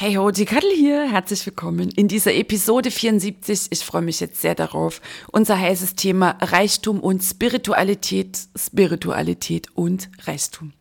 [0.00, 3.66] Hey ho, die Kattel hier, herzlich willkommen in dieser Episode 74.
[3.70, 5.00] Ich freue mich jetzt sehr darauf.
[5.32, 10.72] Unser heißes Thema Reichtum und Spiritualität, Spiritualität und Reichtum.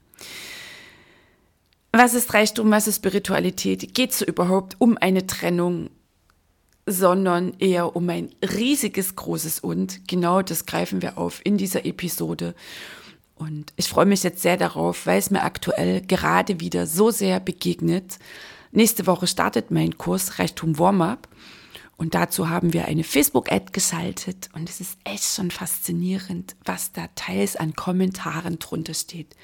[1.92, 3.96] Was ist Reichtum, was ist Spiritualität?
[3.96, 5.90] Geht es überhaupt um eine Trennung,
[6.86, 10.08] sondern eher um ein riesiges, großes Und?
[10.08, 12.54] Genau das greifen wir auf in dieser Episode.
[13.34, 17.40] Und ich freue mich jetzt sehr darauf, weil es mir aktuell gerade wieder so sehr
[17.40, 18.20] begegnet
[18.72, 21.28] Nächste Woche startet mein Kurs Reichtum Warm-up.
[21.98, 24.50] Und dazu haben wir eine Facebook-Ad geschaltet.
[24.54, 29.36] Und es ist echt schon faszinierend, was da teils an Kommentaren drunter steht.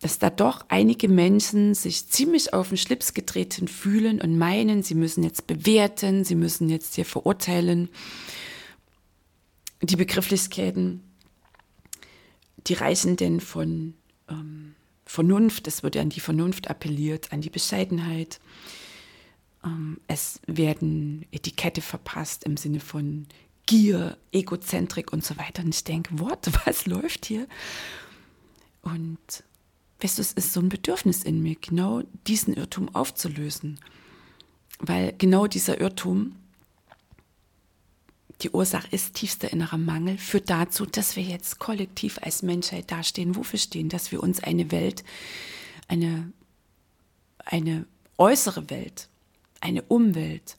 [0.00, 4.94] Dass da doch einige Menschen sich ziemlich auf den Schlips getreten fühlen und meinen, sie
[4.94, 7.90] müssen jetzt bewerten, sie müssen jetzt hier verurteilen.
[9.82, 11.02] Die Begrifflichkeiten,
[12.66, 13.94] die reichen denn von
[14.30, 14.73] ähm,
[15.14, 18.40] Vernunft, es wird an die Vernunft appelliert, an die Bescheidenheit.
[19.64, 23.26] Ähm, es werden Etikette verpasst im Sinne von
[23.66, 25.62] Gier, Egozentrik und so weiter.
[25.62, 27.46] Und ich denke, what, was läuft hier?
[28.82, 29.44] Und
[30.00, 33.78] weißt du, es ist so ein Bedürfnis in mir, genau diesen Irrtum aufzulösen.
[34.80, 36.34] Weil genau dieser Irrtum
[38.42, 43.36] die Ursache ist tiefster innerer Mangel, führt dazu, dass wir jetzt kollektiv als Menschheit dastehen,
[43.36, 45.04] wofür stehen, dass wir uns eine Welt,
[45.88, 46.32] eine,
[47.44, 47.86] eine
[48.18, 49.08] äußere Welt,
[49.60, 50.56] eine Umwelt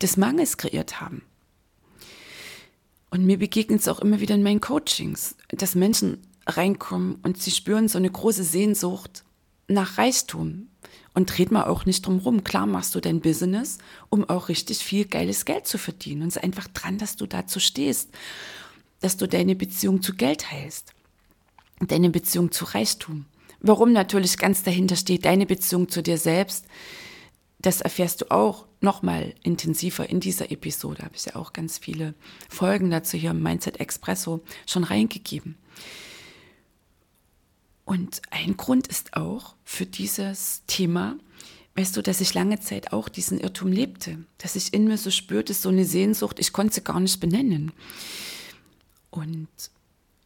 [0.00, 1.22] des Mangels kreiert haben.
[3.10, 7.50] Und mir begegnet es auch immer wieder in meinen Coachings, dass Menschen reinkommen und sie
[7.50, 9.24] spüren so eine große Sehnsucht
[9.66, 10.67] nach Reichtum,
[11.18, 12.44] und dreht mal auch nicht drum rum.
[12.44, 16.22] Klar machst du dein Business, um auch richtig viel geiles Geld zu verdienen.
[16.22, 18.10] Und es ist einfach dran, dass du dazu stehst,
[19.00, 20.94] dass du deine Beziehung zu Geld heilst,
[21.80, 23.26] deine Beziehung zu Reichtum.
[23.60, 26.66] Warum natürlich ganz dahinter steht, deine Beziehung zu dir selbst,
[27.58, 31.02] das erfährst du auch nochmal intensiver in dieser Episode.
[31.02, 32.14] Habe ich ja auch ganz viele
[32.48, 35.56] Folgen dazu hier im Mindset Expresso schon reingegeben.
[37.88, 41.16] Und ein Grund ist auch für dieses Thema,
[41.74, 45.10] weißt du, dass ich lange Zeit auch diesen Irrtum lebte, dass ich in mir so
[45.10, 47.72] spürte, so eine Sehnsucht, ich konnte sie gar nicht benennen.
[49.08, 49.48] Und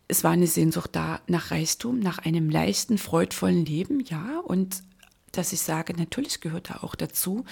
[0.08, 4.40] es war eine Sehnsucht da nach Reichtum, nach einem leichten, freudvollen Leben, ja.
[4.40, 4.82] Und
[5.30, 7.44] dass ich sage, natürlich gehört da auch dazu,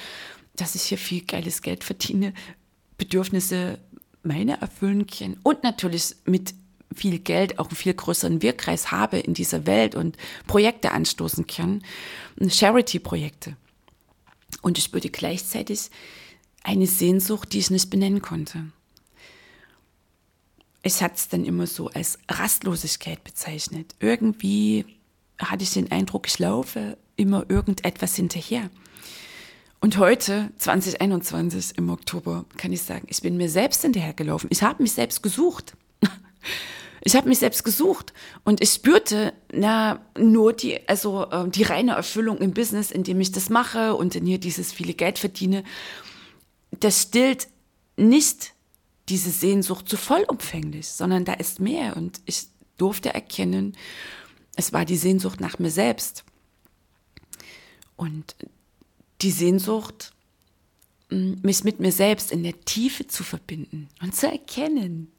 [0.57, 2.35] dass ich hier viel geiles Geld verdiene,
[2.99, 3.79] Bedürfnisse
[4.25, 6.53] meine erfüllen kann und natürlich mit
[6.95, 11.83] viel Geld, auch einen viel größeren Wirkkreis habe in dieser Welt und Projekte anstoßen kann,
[12.41, 13.57] Charity-Projekte.
[14.63, 15.91] Und ich spürte gleichzeitig
[16.63, 18.67] eine Sehnsucht, die ich nicht benennen konnte.
[20.83, 23.95] Ich hatte es dann immer so als Rastlosigkeit bezeichnet.
[24.01, 24.87] Irgendwie
[25.39, 28.71] hatte ich den Eindruck, ich laufe immer irgendetwas hinterher.
[29.81, 34.51] Und heute, 2021 im Oktober, kann ich sagen, ich bin mir selbst hinterhergelaufen.
[34.53, 35.75] Ich habe mich selbst gesucht.
[37.03, 38.13] Ich habe mich selbst gesucht
[38.45, 43.33] und ich spürte na nur die also äh, die reine Erfüllung im Business, indem ich
[43.33, 45.65] das mache und in hier dieses viele Geld verdiene.
[46.79, 47.49] Das stillt
[47.97, 48.53] nicht
[49.09, 52.47] diese Sehnsucht zu vollumfänglich, sondern da ist mehr und ich
[52.77, 53.77] durfte erkennen,
[54.57, 56.25] es war die Sehnsucht nach mir selbst.
[57.97, 58.37] Und
[59.21, 60.13] die Sehnsucht,
[61.11, 65.13] mich mit mir selbst in der Tiefe zu verbinden und zu erkennen,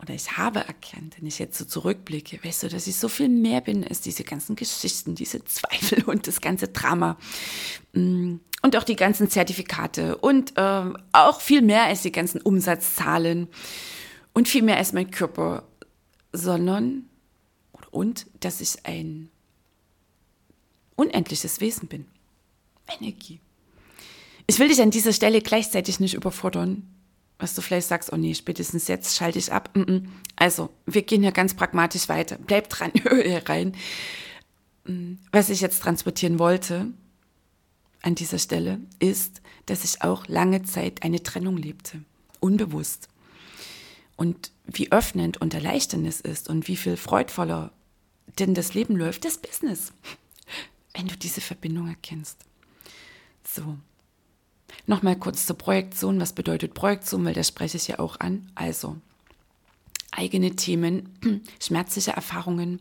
[0.00, 3.28] oder ich habe erkannt, wenn ich jetzt so zurückblicke, weißt du, dass ich so viel
[3.28, 7.16] mehr bin als diese ganzen Geschichten, diese Zweifel und das ganze Drama.
[7.92, 13.48] Mm, und auch die ganzen Zertifikate und äh, auch viel mehr als die ganzen Umsatzzahlen
[14.32, 15.64] und viel mehr als mein Körper,
[16.32, 17.08] sondern
[17.90, 19.30] und dass ich ein
[20.96, 22.06] unendliches Wesen bin.
[23.00, 23.40] Energie.
[24.46, 26.88] Ich will dich an dieser Stelle gleichzeitig nicht überfordern,
[27.38, 29.70] was du vielleicht sagst, oh nee, spätestens jetzt schalte ich ab.
[30.36, 32.36] Also, wir gehen hier ganz pragmatisch weiter.
[32.38, 33.74] Bleib dran, hör hier rein.
[34.84, 36.88] Mm, was ich jetzt transportieren wollte
[38.02, 42.02] an dieser Stelle ist, dass ich auch lange Zeit eine Trennung lebte.
[42.40, 43.08] Unbewusst.
[44.16, 47.72] und wie öffnend und erleichternd es ist und wie viel freudvoller
[48.38, 49.92] denn das Leben läuft, das Business,
[50.94, 52.44] wenn du diese Verbindung erkennst.
[53.44, 53.78] So.
[54.86, 56.20] Nochmal kurz zur Projektion.
[56.20, 57.24] Was bedeutet Projektion?
[57.24, 58.50] Weil das spreche ich ja auch an.
[58.54, 58.96] Also,
[60.10, 61.18] eigene Themen,
[61.62, 62.80] schmerzliche Erfahrungen,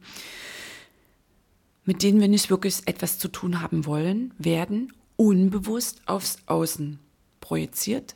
[1.86, 7.00] mit denen wir nicht wirklich etwas zu tun haben wollen, werden unbewusst aufs Außen
[7.39, 8.16] projiziert,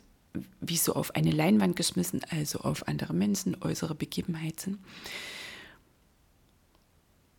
[0.60, 4.78] wie so auf eine Leinwand geschmissen, also auf andere Menschen, äußere Begebenheiten.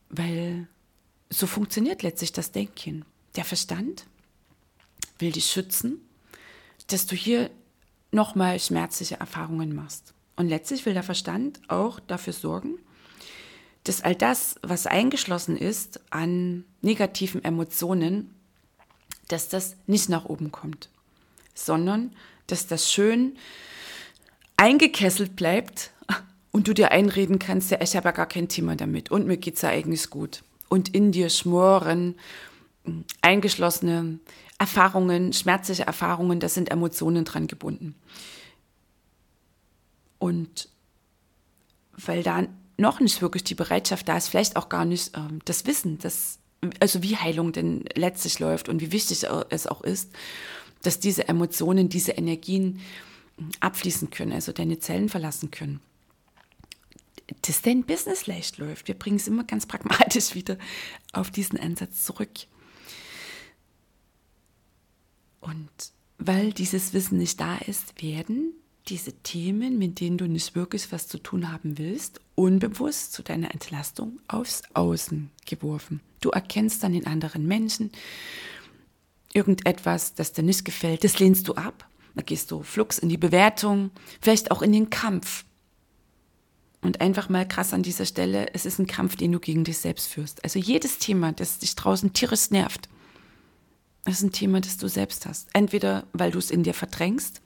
[0.10, 0.68] Weil
[1.30, 3.06] so funktioniert letztlich das Denken.
[3.36, 4.06] Der Verstand
[5.18, 6.02] will dich schützen,
[6.88, 7.50] dass du hier
[8.12, 10.14] nochmal schmerzliche Erfahrungen machst.
[10.36, 12.78] Und letztlich will der Verstand auch dafür sorgen,
[13.84, 18.34] dass all das, was eingeschlossen ist an negativen Emotionen,
[19.28, 20.90] dass das nicht nach oben kommt,
[21.54, 22.14] sondern
[22.48, 23.38] dass das schön
[24.58, 25.92] eingekesselt bleibt
[26.52, 29.38] und du dir einreden kannst, ja, ich habe ja gar kein Thema damit und mir
[29.38, 30.44] geht es ja eigentlich gut.
[30.70, 32.16] Und in dir schmoren
[33.22, 34.20] eingeschlossene
[34.60, 37.96] Erfahrungen, schmerzliche Erfahrungen, da sind Emotionen dran gebunden.
[40.20, 40.70] Und
[41.98, 42.48] weil da
[42.78, 46.40] noch nicht wirklich die Bereitschaft da ist, vielleicht auch gar nicht ähm, das Wissen, dass,
[46.80, 50.12] also wie Heilung denn letztlich läuft und wie wichtig es auch ist,
[50.82, 52.80] dass diese Emotionen, diese Energien
[53.60, 55.80] abfließen können, also deine Zellen verlassen können.
[57.44, 58.88] Dass dein Business leicht läuft.
[58.88, 60.58] Wir bringen es immer ganz pragmatisch wieder
[61.14, 62.32] auf diesen Ansatz zurück.
[65.44, 65.70] Und
[66.18, 68.54] weil dieses Wissen nicht da ist, werden
[68.88, 73.54] diese Themen, mit denen du nicht wirklich was zu tun haben willst, unbewusst zu deiner
[73.54, 76.02] Entlastung aufs Außen geworfen.
[76.22, 77.92] Du erkennst dann in anderen Menschen
[79.34, 81.88] irgendetwas, das dir nicht gefällt, das lehnst du ab.
[82.16, 83.92] Da gehst du flugs in die Bewertung,
[84.22, 85.46] vielleicht auch in den Kampf.
[86.82, 89.78] Und einfach mal krass an dieser Stelle, es ist ein Kampf, den du gegen dich
[89.78, 90.44] selbst führst.
[90.44, 92.90] Also jedes Thema, das dich draußen tierisch nervt,
[94.06, 95.48] das ist ein Thema, das du selbst hast.
[95.54, 97.42] Entweder weil du es in dir verdrängst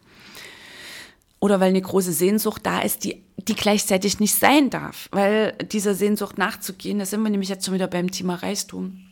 [1.39, 5.07] oder weil eine große Sehnsucht da ist, die, die gleichzeitig nicht sein darf.
[5.11, 9.05] Weil dieser Sehnsucht nachzugehen, da sind wir nämlich jetzt schon wieder beim Thema Reichtum,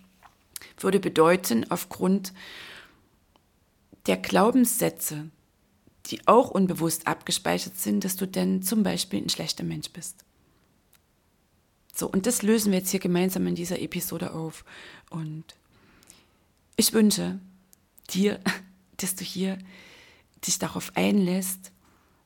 [0.80, 2.34] würde bedeuten, aufgrund
[4.08, 5.30] der Glaubenssätze,
[6.08, 10.26] die auch unbewusst abgespeichert sind, dass du denn zum Beispiel ein schlechter Mensch bist.
[11.94, 14.66] So, und das lösen wir jetzt hier gemeinsam in dieser Episode auf.
[15.10, 15.56] Und
[16.76, 17.40] ich wünsche
[18.10, 18.40] dir,
[18.98, 19.58] dass du hier
[20.46, 21.72] dich darauf einlässt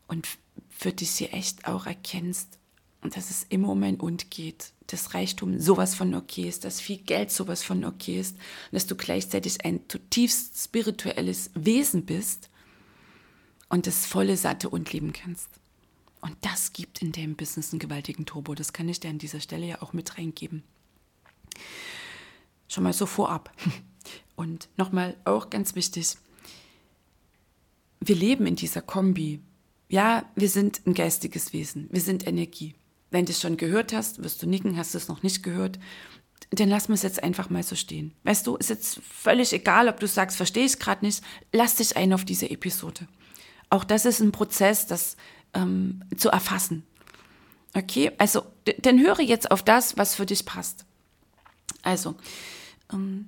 [0.08, 0.28] und
[0.70, 2.60] für dich hier echt auch erkennst,
[3.02, 6.98] dass es immer um ein Und geht, dass Reichtum sowas von okay ist, dass viel
[6.98, 8.38] Geld sowas von okay ist,
[8.72, 12.50] dass du gleichzeitig ein zutiefst spirituelles Wesen bist
[13.70, 15.50] und das volle, satte Und leben kannst.
[16.22, 18.54] Und das gibt in deinem Business einen gewaltigen Turbo.
[18.54, 20.64] Das kann ich dir an dieser Stelle ja auch mit reingeben.
[22.68, 23.56] Schon mal so vorab.
[24.40, 26.16] Und nochmal auch ganz wichtig,
[28.00, 29.42] wir leben in dieser Kombi.
[29.90, 32.74] Ja, wir sind ein geistiges Wesen, wir sind Energie.
[33.12, 35.78] Wenn du es schon gehört hast, wirst du nicken, hast du es noch nicht gehört,
[36.52, 38.14] dann lass wir es jetzt einfach mal so stehen.
[38.24, 41.22] Weißt du, ist jetzt völlig egal, ob du sagst, verstehe ich gerade nicht,
[41.52, 43.10] lass dich ein auf diese Episode.
[43.70, 45.18] Auch das ist ein Prozess, das
[45.54, 46.84] ähm, zu erfassen.
[47.76, 48.44] Okay, also
[48.84, 50.86] dann höre jetzt auf das, was für dich passt.
[51.84, 52.16] Also,
[52.94, 53.28] ähm,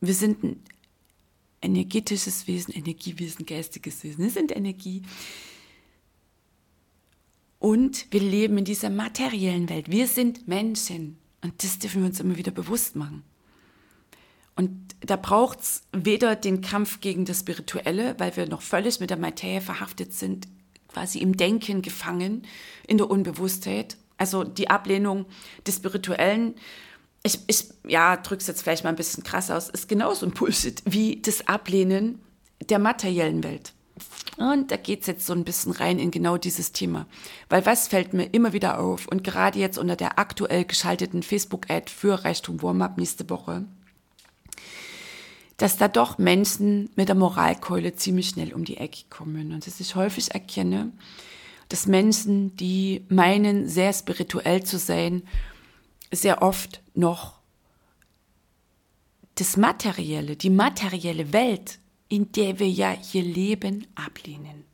[0.00, 0.62] wir sind ein
[1.62, 4.24] energetisches Wesen, Energiewesen, geistiges Wesen.
[4.24, 5.02] Wir sind Energie.
[7.58, 9.90] Und wir leben in dieser materiellen Welt.
[9.90, 11.18] Wir sind Menschen.
[11.42, 13.22] Und das dürfen wir uns immer wieder bewusst machen.
[14.56, 19.10] Und da braucht es weder den Kampf gegen das Spirituelle, weil wir noch völlig mit
[19.10, 20.48] der Materie verhaftet sind,
[20.88, 22.46] quasi im Denken gefangen,
[22.86, 23.96] in der Unbewusstheit.
[24.18, 25.26] Also die Ablehnung
[25.66, 26.56] des Spirituellen
[27.22, 30.32] ich, ich ja, drücke es jetzt vielleicht mal ein bisschen krass aus, ist genauso ein
[30.32, 32.20] Bullshit wie das Ablehnen
[32.68, 33.72] der materiellen Welt.
[34.36, 37.06] Und da geht es jetzt so ein bisschen rein in genau dieses Thema.
[37.50, 41.90] Weil was fällt mir immer wieder auf und gerade jetzt unter der aktuell geschalteten Facebook-Ad
[41.90, 43.66] für Reichtum Warm-Up nächste Woche,
[45.58, 49.52] dass da doch Menschen mit der Moralkeule ziemlich schnell um die Ecke kommen.
[49.52, 50.90] Und dass ich häufig erkenne,
[51.68, 55.22] dass Menschen, die meinen, sehr spirituell zu sein,
[56.12, 57.40] sehr oft noch
[59.36, 64.64] das Materielle, die materielle Welt, in der wir ja hier leben, ablehnen.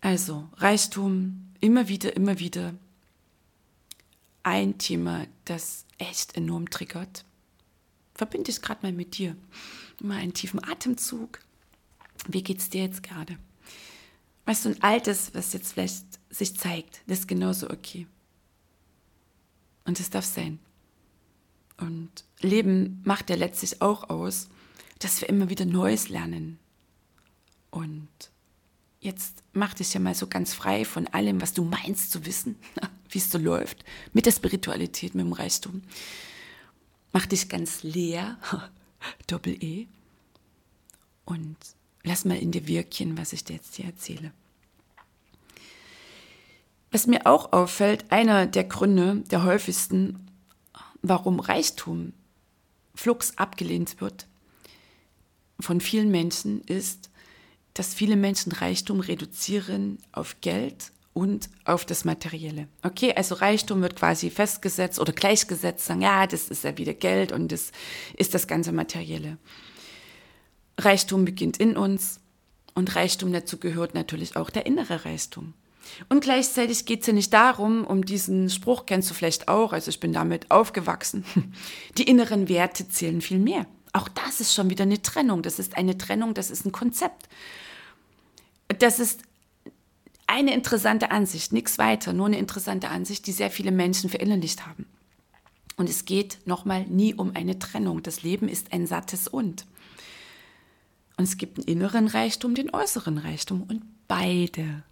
[0.00, 2.74] Also Reichtum, immer wieder, immer wieder
[4.42, 7.24] ein Thema, das echt enorm triggert.
[8.14, 9.36] Verbinde ich gerade mal mit dir.
[10.00, 11.38] Mal einen tiefen Atemzug.
[12.28, 13.38] Wie geht's dir jetzt gerade?
[14.44, 18.06] was so ein altes, was jetzt vielleicht sich zeigt, das ist genauso okay.
[19.84, 20.58] Und es darf sein.
[21.76, 24.48] Und Leben macht ja letztlich auch aus,
[24.98, 26.58] dass wir immer wieder Neues lernen.
[27.70, 28.08] Und
[29.00, 32.56] jetzt mach dich ja mal so ganz frei von allem, was du meinst zu wissen,
[33.10, 35.82] wie es so läuft, mit der Spiritualität, mit dem Reichtum.
[37.12, 38.38] Mach dich ganz leer,
[39.26, 39.86] Doppel-E,
[41.24, 41.56] und
[42.02, 44.32] lass mal in dir wirken, was ich dir jetzt hier erzähle.
[46.92, 50.28] Was mir auch auffällt, einer der Gründe, der häufigsten,
[51.00, 52.12] warum Reichtum
[52.94, 54.26] flugs abgelehnt wird
[55.58, 57.10] von vielen Menschen, ist,
[57.72, 62.68] dass viele Menschen Reichtum reduzieren auf Geld und auf das Materielle.
[62.82, 67.32] Okay, also Reichtum wird quasi festgesetzt oder gleichgesetzt, sagen, ja, das ist ja wieder Geld
[67.32, 67.72] und das
[68.16, 69.38] ist das ganze Materielle.
[70.78, 72.20] Reichtum beginnt in uns
[72.74, 75.54] und Reichtum dazu gehört natürlich auch der innere Reichtum.
[76.08, 79.88] Und gleichzeitig geht es ja nicht darum, um diesen Spruch kennst du vielleicht auch, also
[79.88, 81.24] ich bin damit aufgewachsen,
[81.98, 83.66] die inneren Werte zählen viel mehr.
[83.92, 85.42] Auch das ist schon wieder eine Trennung.
[85.42, 87.28] Das ist eine Trennung, das ist ein Konzept.
[88.78, 89.20] Das ist
[90.26, 94.86] eine interessante Ansicht, nichts weiter, nur eine interessante Ansicht, die sehr viele Menschen verinnerlicht haben.
[95.76, 98.02] Und es geht nochmal nie um eine Trennung.
[98.02, 99.66] Das Leben ist ein sattes Und.
[101.18, 103.62] Und es gibt einen inneren Reichtum, den äußeren Reichtum.
[103.62, 104.84] Und beide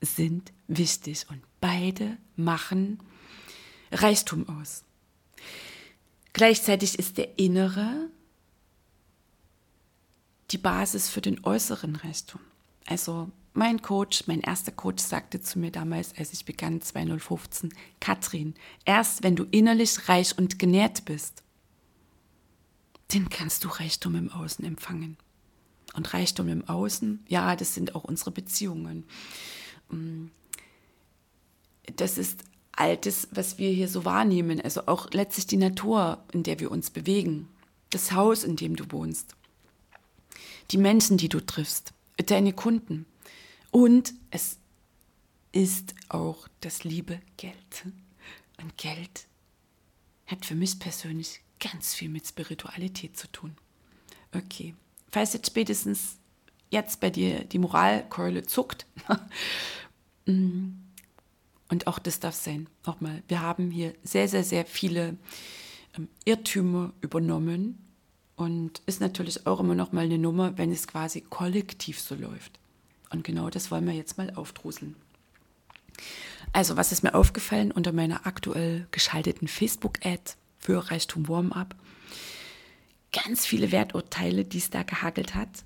[0.00, 3.00] sind wichtig und beide machen
[3.92, 4.84] Reichtum aus.
[6.32, 8.10] Gleichzeitig ist der innere
[10.50, 12.40] die Basis für den äußeren Reichtum.
[12.86, 18.54] Also mein Coach, mein erster Coach sagte zu mir damals, als ich begann 2015, Katrin,
[18.84, 21.42] erst wenn du innerlich reich und genährt bist,
[23.08, 25.16] dann kannst du Reichtum im Außen empfangen.
[25.94, 29.04] Und Reichtum im Außen, ja, das sind auch unsere Beziehungen.
[29.90, 30.26] Mm.
[31.96, 32.40] Das ist
[32.72, 34.60] Altes, was wir hier so wahrnehmen.
[34.60, 37.48] Also auch letztlich die Natur, in der wir uns bewegen.
[37.90, 39.34] Das Haus, in dem du wohnst.
[40.70, 41.92] Die Menschen, die du triffst.
[42.26, 43.06] Deine Kunden.
[43.70, 44.58] Und es
[45.52, 47.86] ist auch das liebe Geld.
[48.60, 49.26] Und Geld
[50.26, 53.56] hat für mich persönlich ganz viel mit Spiritualität zu tun.
[54.34, 54.74] Okay,
[55.10, 56.15] falls jetzt spätestens
[56.70, 58.86] jetzt bei dir die Moralkeule zuckt
[60.26, 60.72] Mm.
[61.68, 62.68] Und auch das darf sein.
[62.84, 65.16] Nochmal, wir haben hier sehr, sehr, sehr viele
[65.96, 67.78] ähm, Irrtümer übernommen
[68.36, 72.60] und ist natürlich auch immer noch mal eine Nummer, wenn es quasi kollektiv so läuft.
[73.10, 74.94] Und genau das wollen wir jetzt mal aufdruseln.
[76.52, 81.74] Also, was ist mir aufgefallen unter meiner aktuell geschalteten Facebook-Ad für Reichtum Warm-Up?
[83.12, 85.64] Ganz viele Werturteile, die es da gehagelt hat.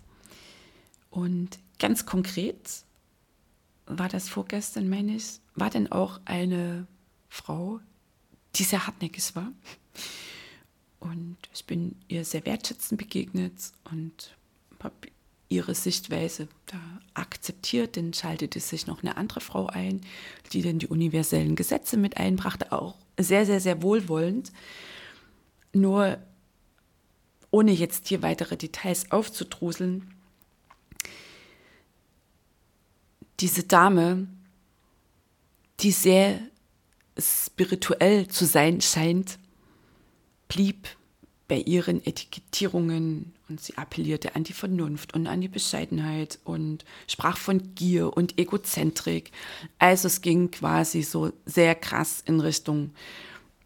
[1.11, 2.85] Und ganz konkret
[3.87, 6.87] war das vorgestern, meine ich, war denn auch eine
[7.29, 7.81] Frau,
[8.55, 9.52] die sehr hartnäckig war.
[11.00, 13.55] Und ich bin ihr sehr wertschätzend begegnet
[13.90, 14.37] und
[14.83, 15.09] habe
[15.49, 16.79] ihre Sichtweise da
[17.14, 17.97] akzeptiert.
[17.97, 20.02] Dann schaltete sich noch eine andere Frau ein,
[20.52, 24.52] die dann die universellen Gesetze mit einbrachte, auch sehr, sehr, sehr wohlwollend.
[25.73, 26.19] Nur
[27.50, 30.14] ohne jetzt hier weitere Details aufzudruseln,
[33.40, 34.28] diese Dame,
[35.80, 36.40] die sehr
[37.18, 39.38] spirituell zu sein scheint,
[40.49, 40.88] blieb
[41.49, 47.37] bei ihren Etikettierungen und sie appellierte an die Vernunft und an die Bescheidenheit und sprach
[47.37, 49.32] von Gier und Egozentrik.
[49.78, 52.92] Also es ging quasi so sehr krass in Richtung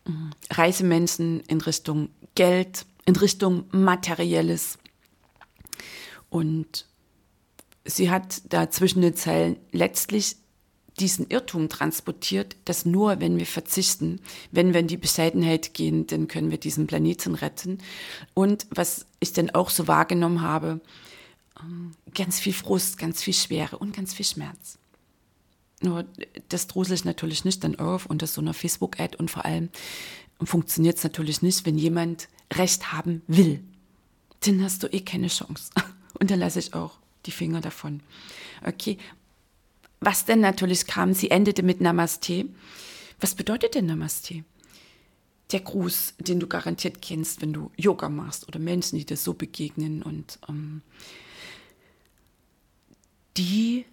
[0.07, 4.79] mm, reiche Menschen, in Richtung Geld, in Richtung Materielles.
[6.31, 6.87] Und
[7.85, 10.37] sie hat da zwischen den Zeilen letztlich
[11.01, 14.21] diesen Irrtum transportiert, dass nur wenn wir verzichten,
[14.53, 17.79] wenn wir in die Bescheidenheit gehen, dann können wir diesen Planeten retten.
[18.33, 20.81] Und was ich dann auch so wahrgenommen habe,
[21.61, 24.79] ähm, ganz viel Frust, ganz viel Schwere und ganz viel Schmerz.
[25.81, 26.05] Nur
[26.49, 29.71] das drusel ich natürlich nicht dann auf unter so einer Facebook-Ad und vor allem
[30.43, 33.65] funktioniert es natürlich nicht, wenn jemand Recht haben will.
[34.41, 35.71] Dann hast du eh keine Chance.
[36.21, 38.01] Und dann lasse ich auch die Finger davon.
[38.65, 38.99] Okay,
[40.01, 42.47] was denn natürlich kam, sie endete mit Namaste.
[43.21, 44.45] Was bedeutet denn Namaste?
[45.51, 49.35] Der Gruß, den du garantiert kennst, wenn du Yoga machst oder Menschen, die dir so
[49.35, 50.83] begegnen und ähm,
[53.37, 53.85] die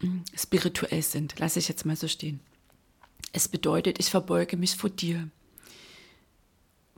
[0.00, 2.40] hm, spirituell sind, lasse ich jetzt mal so stehen.
[3.32, 5.28] Es bedeutet, ich verbeuge mich vor dir.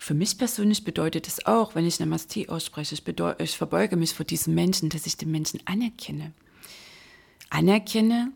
[0.03, 3.05] Für mich persönlich bedeutet es auch, wenn ich Namaste ausspreche, ich,
[3.39, 6.33] ich verbeuge mich vor diesem Menschen, dass ich den Menschen anerkenne.
[7.51, 8.33] anerkenne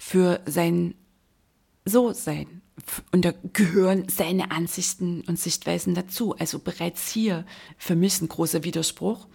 [0.00, 0.96] für sein
[1.84, 2.60] So-Sein.
[3.12, 6.34] Und da gehören seine Ansichten und Sichtweisen dazu.
[6.34, 7.46] Also bereits hier
[7.78, 9.28] für mich ein großer Widerspruch.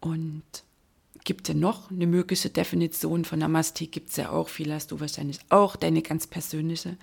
[0.00, 0.44] Und
[1.24, 5.00] gibt ja noch eine mögliche Definition von Namaste, gibt es ja auch, viel hast du
[5.00, 6.98] wahrscheinlich auch, deine ganz persönliche.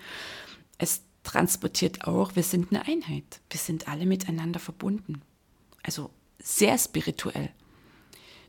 [0.78, 3.42] Es transportiert auch, wir sind eine Einheit.
[3.50, 5.22] Wir sind alle miteinander verbunden.
[5.82, 7.50] Also sehr spirituell.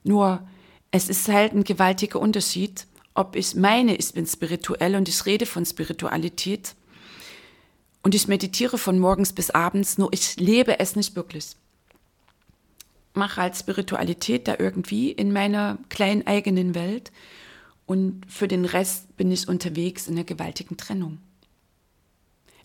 [0.02, 0.46] Nur
[0.90, 5.46] es ist halt ein gewaltiger Unterschied, ob ich meine, ich bin spirituell und ich rede
[5.46, 6.74] von Spiritualität
[8.02, 11.56] und ich meditiere von morgens bis abends, nur ich lebe es nicht wirklich.
[13.14, 17.12] Mache halt Spiritualität da irgendwie in meiner kleinen eigenen Welt
[17.86, 21.18] und für den Rest bin ich unterwegs in einer gewaltigen Trennung.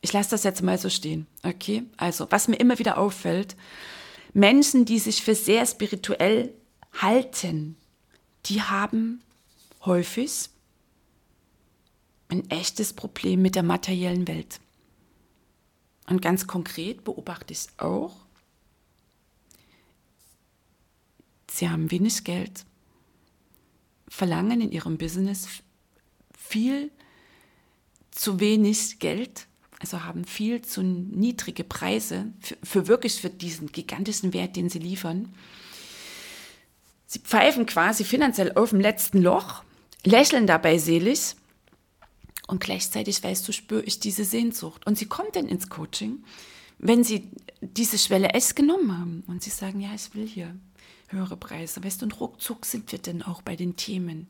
[0.02, 1.84] Ich lasse das jetzt mal so stehen, okay?
[1.98, 3.56] Also, was mir immer wieder auffällt,
[4.34, 6.54] Menschen, die sich für sehr spirituell
[6.94, 7.76] halten,
[8.46, 9.22] die haben
[9.86, 10.50] häufig
[12.30, 14.60] ein echtes Problem mit der materiellen Welt.
[16.08, 18.16] Und ganz konkret beobachte ich es auch,
[21.50, 22.66] sie haben wenig Geld,
[24.08, 25.48] verlangen in ihrem Business
[26.38, 26.92] viel
[28.12, 29.48] zu wenig Geld,
[29.80, 34.80] also haben viel zu niedrige Preise für, für wirklich für diesen gigantischen Wert, den sie
[34.80, 35.34] liefern.
[37.08, 39.64] Sie pfeifen quasi finanziell auf dem letzten Loch,
[40.04, 41.36] lächeln dabei selig
[42.48, 44.86] und gleichzeitig, weißt du, spüre ich diese Sehnsucht.
[44.86, 46.24] Und sie kommt dann ins Coaching,
[46.78, 47.30] wenn sie
[47.62, 50.56] diese Schwelle echt genommen haben und sie sagen, ja, ich will hier
[51.08, 54.28] höhere Preise, weißt du, und ruckzuck sind wir dann auch bei den Themen,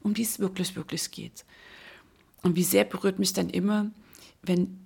[0.00, 1.44] um die es wirklich, wirklich geht.
[2.42, 3.90] Und wie sehr berührt mich dann immer,
[4.42, 4.78] wenn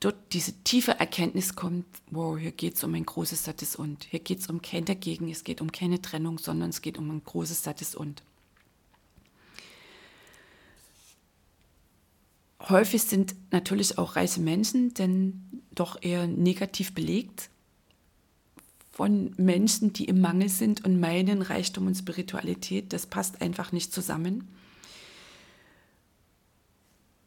[0.00, 4.04] dort diese tiefe Erkenntnis kommt, wow, hier geht es um ein großes Sattes Und.
[4.04, 7.10] Hier geht es um kein Dagegen, es geht um keine Trennung, sondern es geht um
[7.10, 8.22] ein großes Sattes Und.
[12.68, 17.48] Häufig sind natürlich auch reiche Menschen denn doch eher negativ belegt
[18.90, 22.92] von Menschen, die im Mangel sind und meinen Reichtum und Spiritualität.
[22.92, 24.48] Das passt einfach nicht zusammen.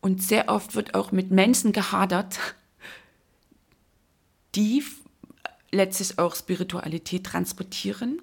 [0.02, 2.38] Und sehr oft wird auch mit Menschen gehadert,
[4.56, 4.84] die
[5.72, 8.22] letztlich auch Spiritualität transportieren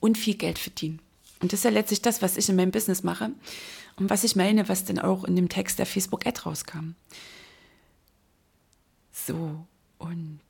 [0.00, 1.00] und viel Geld verdienen.
[1.40, 3.30] Und das ist ja letztlich das, was ich in meinem Business mache
[3.96, 6.94] und was ich meine, was dann auch in dem Text der Facebook-Ad rauskam.
[9.12, 9.66] So,
[9.98, 10.40] und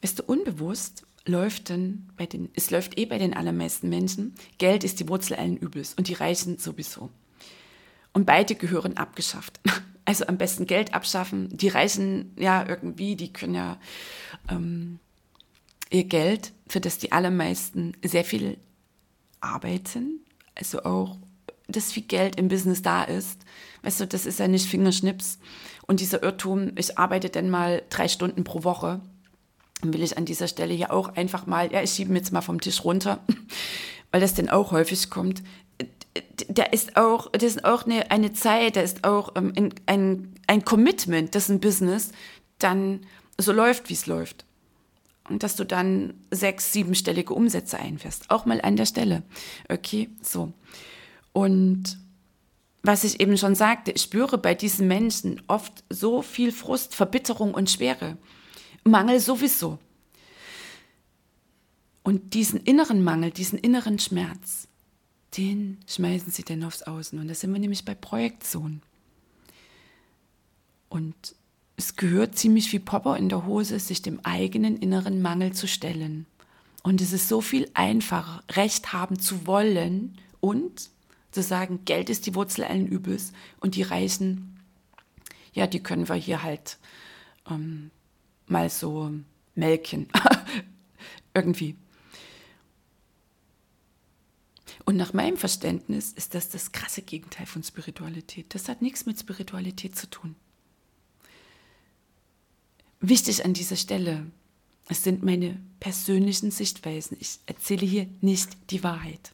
[0.00, 4.84] bist du unbewusst, läuft dann bei den, es läuft eh bei den allermeisten Menschen, Geld
[4.84, 7.10] ist die Wurzel allen Übels und die Reichen sowieso.
[8.12, 9.60] Und beide gehören abgeschafft.
[10.04, 11.56] Also am besten Geld abschaffen.
[11.56, 13.78] Die Reichen, ja, irgendwie, die können ja
[14.50, 14.98] ähm,
[15.90, 18.58] ihr Geld, für das die allermeisten sehr viel
[19.40, 20.20] arbeiten,
[20.54, 21.16] also auch,
[21.68, 23.40] dass viel Geld im Business da ist.
[23.82, 25.38] Weißt du, das ist ja nicht Fingerschnips.
[25.86, 29.00] Und dieser Irrtum, ich arbeite dann mal drei Stunden pro Woche,
[29.82, 32.40] will ich an dieser Stelle ja auch einfach mal, ja, ich schiebe mir jetzt mal
[32.40, 33.20] vom Tisch runter,
[34.10, 35.42] weil das dann auch häufig kommt
[36.48, 39.52] da ist auch, das ist auch eine, eine Zeit, da ist auch ähm,
[39.86, 42.12] ein, ein Commitment, dass ein Business
[42.58, 43.00] dann
[43.38, 44.44] so läuft, wie es läuft.
[45.28, 48.30] Und dass du dann sechs, siebenstellige Umsätze einfährst.
[48.30, 49.22] Auch mal an der Stelle.
[49.68, 50.52] Okay, so.
[51.32, 51.98] Und
[52.82, 57.54] was ich eben schon sagte, ich spüre bei diesen Menschen oft so viel Frust, Verbitterung
[57.54, 58.18] und Schwere.
[58.84, 59.78] Mangel sowieso.
[62.02, 64.68] Und diesen inneren Mangel, diesen inneren Schmerz,
[65.36, 67.18] den schmeißen sie dann aufs Außen.
[67.18, 68.82] Und da sind wir nämlich bei Projektion.
[70.88, 71.34] Und
[71.76, 76.26] es gehört ziemlich wie Popper in der Hose, sich dem eigenen inneren Mangel zu stellen.
[76.82, 80.90] Und es ist so viel einfacher, Recht haben zu wollen und
[81.32, 84.60] zu sagen, Geld ist die Wurzel allen Übels und die Reichen,
[85.52, 86.78] ja, die können wir hier halt
[87.50, 87.90] ähm,
[88.46, 89.10] mal so
[89.54, 90.08] melken.
[91.34, 91.76] Irgendwie.
[94.84, 98.54] Und nach meinem Verständnis ist das das krasse Gegenteil von Spiritualität.
[98.54, 100.36] Das hat nichts mit Spiritualität zu tun.
[103.00, 104.26] Wichtig an dieser Stelle,
[104.88, 107.16] es sind meine persönlichen Sichtweisen.
[107.20, 109.32] Ich erzähle hier nicht die Wahrheit.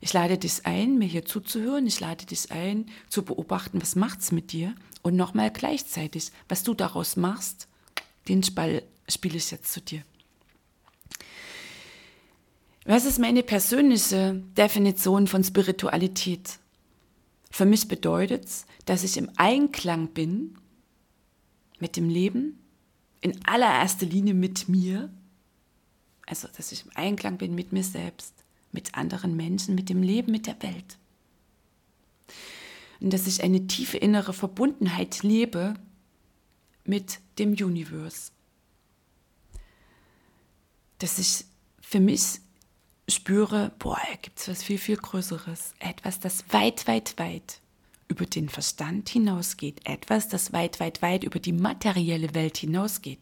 [0.00, 1.86] Ich lade dich ein, mir hier zuzuhören.
[1.86, 4.74] Ich lade dich ein, zu beobachten, was macht es mit dir.
[5.02, 7.66] Und nochmal gleichzeitig, was du daraus machst,
[8.28, 10.04] den Spall spiele ich jetzt zu dir.
[12.88, 16.60] Was ist meine persönliche Definition von Spiritualität?
[17.50, 20.56] Für mich bedeutet es, dass ich im Einklang bin
[21.80, 22.62] mit dem Leben,
[23.22, 25.10] in allererster Linie mit mir,
[26.26, 28.34] also dass ich im Einklang bin mit mir selbst,
[28.70, 30.96] mit anderen Menschen, mit dem Leben, mit der Welt.
[33.00, 35.74] Und dass ich eine tiefe innere Verbundenheit lebe
[36.84, 38.30] mit dem Universe.
[40.98, 41.46] Dass ich
[41.80, 42.45] für mich
[43.08, 45.74] spüre, boah, gibt es was viel, viel Größeres.
[45.78, 47.60] Etwas, das weit, weit, weit
[48.08, 49.80] über den Verstand hinausgeht.
[49.84, 53.18] Etwas, das weit, weit, weit über die materielle Welt hinausgeht.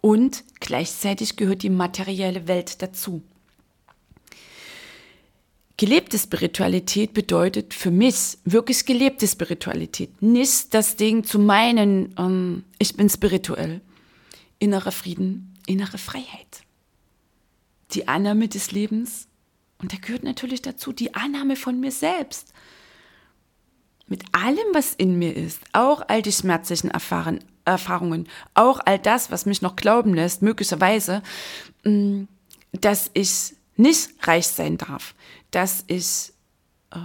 [0.00, 3.22] Und gleichzeitig gehört die materielle Welt dazu.
[5.76, 10.22] Gelebte Spiritualität bedeutet für mich wirklich gelebte Spiritualität.
[10.22, 13.80] Nicht das Ding zu meinen, ähm, ich bin spirituell.
[14.60, 16.63] Innerer Frieden, innere Freiheit.
[17.94, 19.28] Die Annahme des Lebens.
[19.78, 22.52] Und da gehört natürlich dazu die Annahme von mir selbst.
[24.06, 29.30] Mit allem, was in mir ist, auch all die schmerzlichen Erfahren, Erfahrungen, auch all das,
[29.30, 31.22] was mich noch glauben lässt, möglicherweise,
[31.84, 32.24] mm,
[32.72, 35.14] dass ich nicht reich sein darf,
[35.50, 36.32] dass ich
[36.90, 36.98] äh,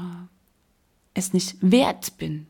[1.14, 2.48] es nicht wert bin,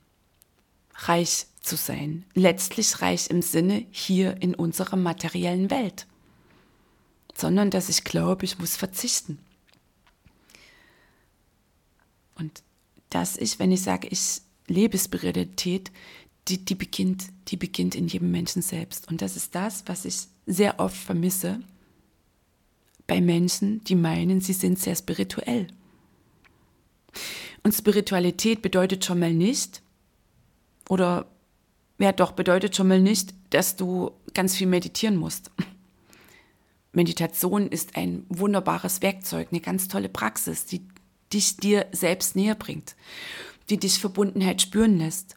[0.96, 2.26] reich zu sein.
[2.34, 6.08] Letztlich reich im Sinne hier in unserer materiellen Welt.
[7.40, 9.40] Sondern dass ich glaube, ich muss verzichten.
[12.36, 12.64] Und
[13.10, 15.92] dass ich, wenn ich sage, ich lebe Spiritualität,
[16.48, 19.08] die, die, beginnt, die beginnt in jedem Menschen selbst.
[19.08, 21.62] Und das ist das, was ich sehr oft vermisse
[23.08, 25.68] bei Menschen, die meinen, sie sind sehr spirituell.
[27.64, 29.82] Und Spiritualität bedeutet schon mal nicht,
[30.90, 31.26] oder
[32.00, 35.52] ja doch, bedeutet schon mal nicht, dass du ganz viel meditieren musst.
[36.92, 40.88] Meditation ist ein wunderbares Werkzeug, eine ganz tolle Praxis, die
[41.32, 42.96] dich dir selbst näher bringt,
[43.70, 45.36] die dich Verbundenheit spüren lässt.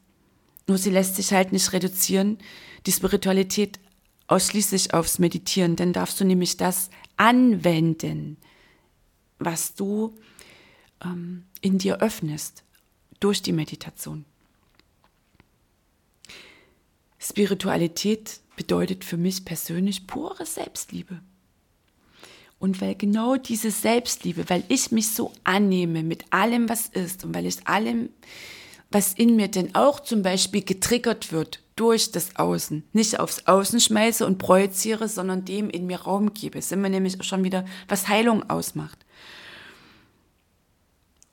[0.67, 2.39] Nur sie lässt sich halt nicht reduzieren,
[2.87, 3.79] die Spiritualität
[4.29, 8.39] ausschließlich aufs Meditieren, dann darfst du nämlich das anwenden,
[9.39, 10.17] was du
[11.05, 12.65] ähm, in dir öffnest
[13.21, 14.25] durch die Meditation.
[17.19, 21.21] Spiritualität bedeutet für mich persönlich pure Selbstliebe.
[22.63, 27.35] Und weil genau diese Selbstliebe, weil ich mich so annehme mit allem, was ist und
[27.35, 28.11] weil ich allem,
[28.89, 33.81] was in mir denn auch zum Beispiel getriggert wird durch das Außen, nicht aufs Außen
[33.81, 38.07] schmeiße und projiziere, sondern dem in mir Raum gebe, sind wir nämlich schon wieder, was
[38.07, 39.05] Heilung ausmacht.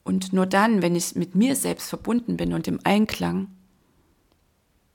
[0.04, 3.50] Und nur dann, wenn ich mit mir selbst verbunden bin und im Einklang,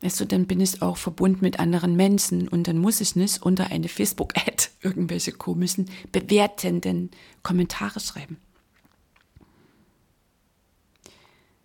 [0.00, 3.40] weißt du, dann bin ich auch verbunden mit anderen Menschen und dann muss ich nicht
[3.40, 7.10] unter eine Facebook-Ad irgendwelche komischen, bewertenden
[7.42, 8.36] Kommentare schreiben.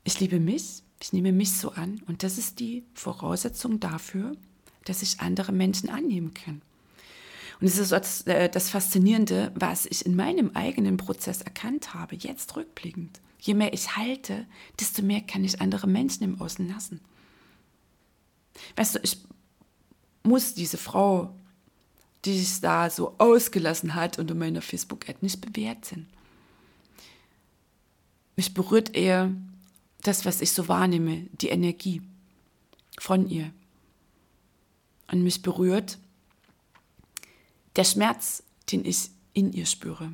[0.03, 4.31] Ich liebe mich, ich nehme mich so an und das ist die Voraussetzung dafür,
[4.85, 6.61] dass ich andere Menschen annehmen kann.
[7.61, 12.15] Und es ist das, äh, das Faszinierende, was ich in meinem eigenen Prozess erkannt habe,
[12.15, 13.19] jetzt rückblickend.
[13.39, 14.45] Je mehr ich halte,
[14.79, 17.01] desto mehr kann ich andere Menschen im Außen lassen.
[18.75, 19.17] Weißt du, ich
[20.23, 21.35] muss diese Frau,
[22.25, 26.07] die sich da so ausgelassen hat unter meiner Facebook-Ad, nicht bewerten.
[28.35, 29.31] Mich berührt eher
[30.01, 32.01] das, was ich so wahrnehme, die Energie
[32.99, 33.51] von ihr.
[35.11, 35.97] Und mich berührt
[37.75, 40.11] der Schmerz, den ich in ihr spüre.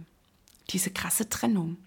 [0.70, 1.78] Diese krasse Trennung.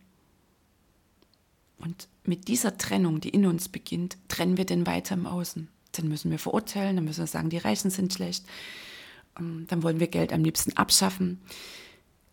[1.79, 5.69] Und mit dieser Trennung, die in uns beginnt, trennen wir den weiter im Außen.
[5.93, 8.45] Dann müssen wir verurteilen, dann müssen wir sagen, die Reichen sind schlecht.
[9.39, 11.41] Ähm, dann wollen wir Geld am liebsten abschaffen.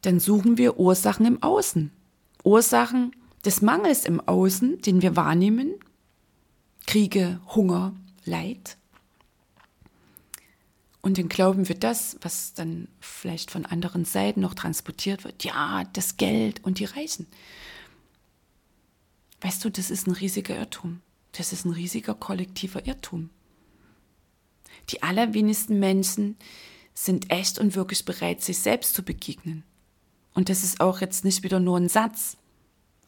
[0.01, 1.91] Dann suchen wir Ursachen im Außen.
[2.43, 3.15] Ursachen,
[3.45, 5.75] des Mangels im Außen, den wir wahrnehmen,
[6.87, 8.77] Kriege, Hunger, Leid.
[11.01, 15.83] Und dann glauben wir das, was dann vielleicht von anderen Seiten noch transportiert wird, ja,
[15.93, 17.27] das Geld und die Reichen.
[19.41, 21.01] Weißt du, das ist ein riesiger Irrtum.
[21.33, 23.29] Das ist ein riesiger kollektiver Irrtum.
[24.89, 26.37] Die allerwenigsten Menschen
[26.95, 29.63] sind echt und wirklich bereit, sich selbst zu begegnen.
[30.33, 32.37] Und das ist auch jetzt nicht wieder nur ein Satz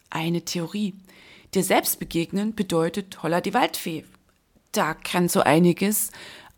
[0.10, 0.94] eine Theorie.
[1.54, 4.06] Dir selbst begegnen bedeutet holla die Waldfee.
[4.72, 6.12] Da kann so einiges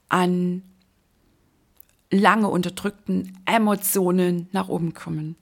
[0.10, 0.64] an
[2.12, 5.36] lange unterdrückten Emotionen nach oben kommen.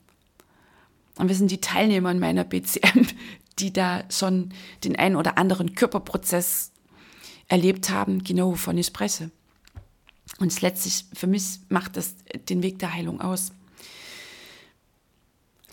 [1.18, 3.08] Und wir sind die Teilnehmer in meiner BCM,
[3.60, 6.72] die da schon den einen oder anderen Körperprozess
[7.48, 9.32] erlebt haben, genau wovon ich spreche.
[10.40, 12.16] Und letztlich, für mich macht das
[12.50, 13.52] den Weg der Heilung aus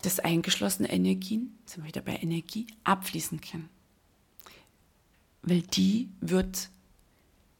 [0.04, 3.70] dass eingeschlossene Energien, sind wir wieder bei Energie, abfließen können.
[5.42, 6.68] Weil die wird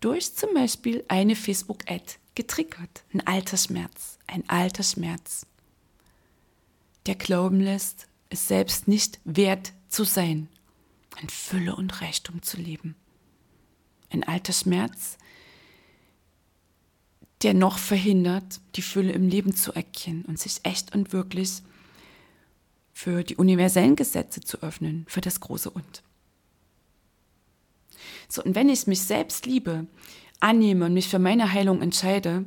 [0.00, 3.04] durch zum Beispiel eine Facebook-Ad getriggert.
[3.12, 5.46] Ein alter Schmerz, ein alter Schmerz,
[7.06, 10.48] der glauben lässt, es selbst nicht wert zu sein,
[11.22, 12.94] in Fülle und Reichtum zu leben.
[14.10, 15.16] Ein alter Schmerz,
[17.44, 21.62] der noch verhindert, die Fülle im Leben zu erkennen und sich echt und wirklich
[22.92, 26.02] für die universellen Gesetze zu öffnen, für das große Und.
[28.28, 29.86] So, und wenn ich mich selbst liebe,
[30.40, 32.44] annehme und mich für meine Heilung entscheide,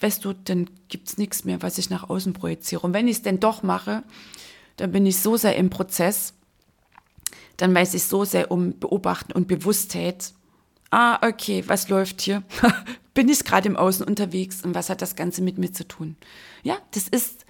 [0.00, 2.82] weißt du, dann gibt es nichts mehr, was ich nach außen projiziere.
[2.82, 4.02] Und wenn ich es denn doch mache,
[4.76, 6.34] dann bin ich so sehr im Prozess,
[7.56, 10.32] dann weiß ich so sehr um Beobachten und Bewusstheit.
[10.90, 12.42] Ah, okay, was läuft hier?
[13.14, 16.16] bin ich gerade im Außen unterwegs und was hat das Ganze mit mir zu tun?
[16.62, 17.44] Ja, das ist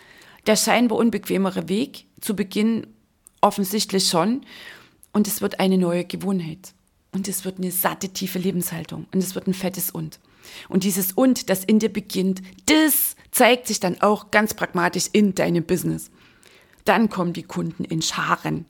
[0.46, 2.06] der scheinbar unbequemere Weg.
[2.20, 2.86] Zu Beginn
[3.40, 4.42] offensichtlich schon.
[5.12, 6.72] Und es wird eine neue Gewohnheit.
[7.12, 9.06] Und es wird eine satte, tiefe Lebenshaltung.
[9.12, 10.20] Und es wird ein fettes Und.
[10.68, 15.34] Und dieses Und, das in dir beginnt, das zeigt sich dann auch ganz pragmatisch in
[15.34, 16.10] deinem Business.
[16.84, 18.64] Dann kommen die Kunden in Scharen.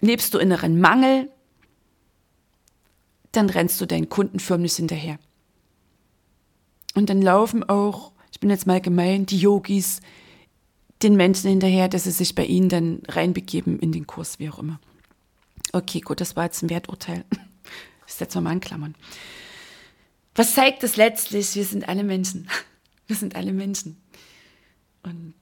[0.00, 1.28] Lebst du inneren Mangel,
[3.38, 5.18] dann rennst du deinen Kunden förmlich hinterher.
[6.94, 10.00] Und dann laufen auch, ich bin jetzt mal gemein, die Yogis
[11.02, 14.58] den Menschen hinterher, dass sie sich bei ihnen dann reinbegeben in den Kurs, wie auch
[14.58, 14.80] immer.
[15.72, 17.24] Okay, gut, das war jetzt ein Werturteil.
[18.06, 18.94] Ich setze mal in Klammern.
[20.34, 21.54] Was zeigt das letztlich?
[21.54, 22.48] Wir sind alle Menschen.
[23.06, 24.00] Wir sind alle Menschen.
[25.02, 25.34] Und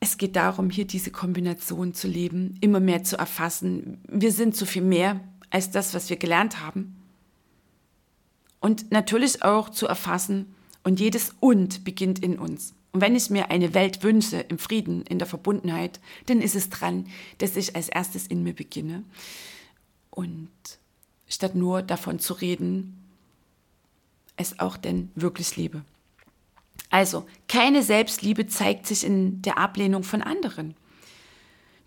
[0.00, 4.02] es geht darum, hier diese Kombination zu leben, immer mehr zu erfassen.
[4.08, 6.96] Wir sind so viel mehr als das, was wir gelernt haben.
[8.60, 12.74] Und natürlich auch zu erfassen, und jedes Und beginnt in uns.
[12.92, 16.70] Und wenn ich mir eine Welt wünsche, im Frieden, in der Verbundenheit, dann ist es
[16.70, 17.06] dran,
[17.38, 19.04] dass ich als erstes in mir beginne.
[20.10, 20.50] Und
[21.28, 22.96] statt nur davon zu reden,
[24.36, 25.84] es auch denn wirklich lebe.
[26.88, 30.74] Also, keine Selbstliebe zeigt sich in der Ablehnung von anderen.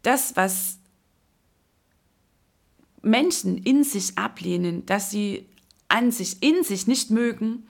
[0.04, 0.78] Das, was
[3.04, 5.46] Menschen in sich ablehnen, dass sie
[5.88, 7.68] an sich, in sich nicht mögen,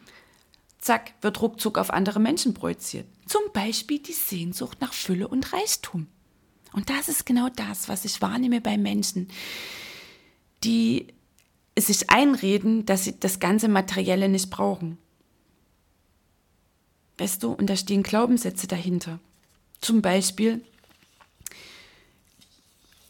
[0.79, 3.07] zack, wird ruckzuck auf andere Menschen projiziert.
[3.27, 6.07] Zum Beispiel die Sehnsucht nach Fülle und Reichtum.
[6.71, 9.27] Und das ist genau das, was ich wahrnehme bei Menschen,
[10.63, 11.07] die
[11.77, 14.97] sich einreden, dass sie das ganze Materielle nicht brauchen.
[17.17, 19.19] Weißt du, und da stehen Glaubenssätze dahinter.
[19.81, 20.63] Zum Beispiel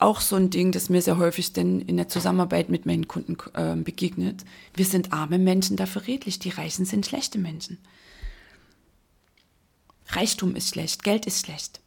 [0.03, 3.37] auch so ein Ding, das mir sehr häufig denn in der Zusammenarbeit mit meinen Kunden
[3.53, 4.43] äh, begegnet.
[4.73, 6.39] Wir sind arme Menschen, dafür redlich.
[6.39, 7.79] Die Reichen sind schlechte Menschen.
[10.09, 11.79] Reichtum ist schlecht, Geld ist schlecht.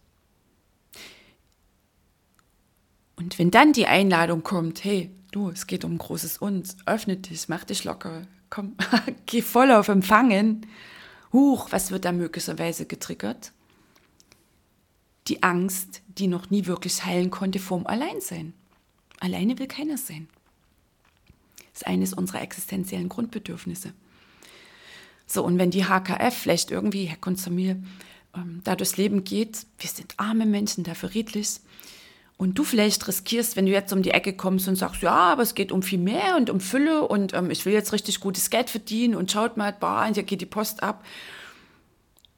[3.16, 7.48] Und wenn dann die Einladung kommt, hey, du, es geht um großes Und, öffne dich,
[7.48, 8.76] mach dich locker, komm,
[9.26, 10.66] geh voll auf Empfangen.
[11.33, 13.52] Huch, was wird da möglicherweise getriggert?
[15.29, 18.53] Die Angst, die noch nie wirklich heilen konnte vorm Alleinsein.
[19.21, 20.29] Alleine will keiner sein.
[21.73, 23.93] Das ist eines unserer existenziellen Grundbedürfnisse.
[25.27, 27.83] So, und wenn die HKF vielleicht irgendwie, Herkunft zu mir,
[28.35, 31.61] ähm, da durchs Leben geht, wir sind arme Menschen, dafür redlich,
[32.39, 35.43] und du vielleicht riskierst, wenn du jetzt um die Ecke kommst und sagst, ja, aber
[35.43, 38.51] es geht um viel mehr und um Fülle und ähm, ich will jetzt richtig gutes
[38.51, 41.05] Geld verdienen und schaut mal, bah, hier geht die Post ab,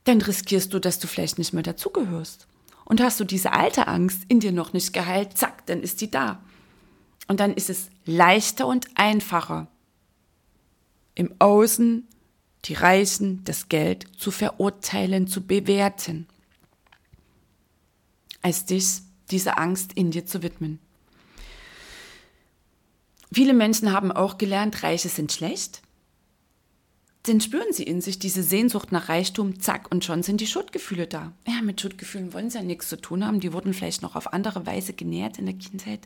[0.04, 2.46] dann riskierst du, dass du vielleicht nicht mehr dazugehörst.
[2.88, 6.10] Und hast du diese alte Angst in dir noch nicht geheilt, zack, dann ist die
[6.10, 6.42] da.
[7.26, 9.66] Und dann ist es leichter und einfacher,
[11.14, 12.08] im Außen
[12.64, 16.26] die Reichen, das Geld zu verurteilen, zu bewerten,
[18.40, 20.78] als dich dieser Angst in dir zu widmen.
[23.30, 25.82] Viele Menschen haben auch gelernt, Reiche sind schlecht.
[27.24, 31.06] Dann spüren sie in sich diese Sehnsucht nach Reichtum, zack, und schon sind die Schuldgefühle
[31.06, 31.32] da.
[31.46, 33.40] Ja, mit Schuldgefühlen wollen sie ja nichts zu tun haben.
[33.40, 36.00] Die wurden vielleicht noch auf andere Weise genährt in der Kindheit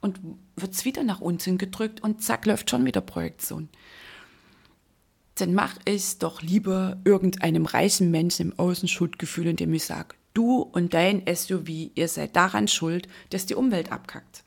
[0.00, 0.18] und
[0.56, 3.68] wird es wieder nach unten gedrückt und zack, läuft schon wieder Projektion
[5.36, 10.62] dann mache ich doch lieber irgendeinem reichen Menschen im Außen Schuldgefühl, indem ich sage, du
[10.62, 14.44] und dein SUV, ihr seid daran schuld, dass die Umwelt abkackt.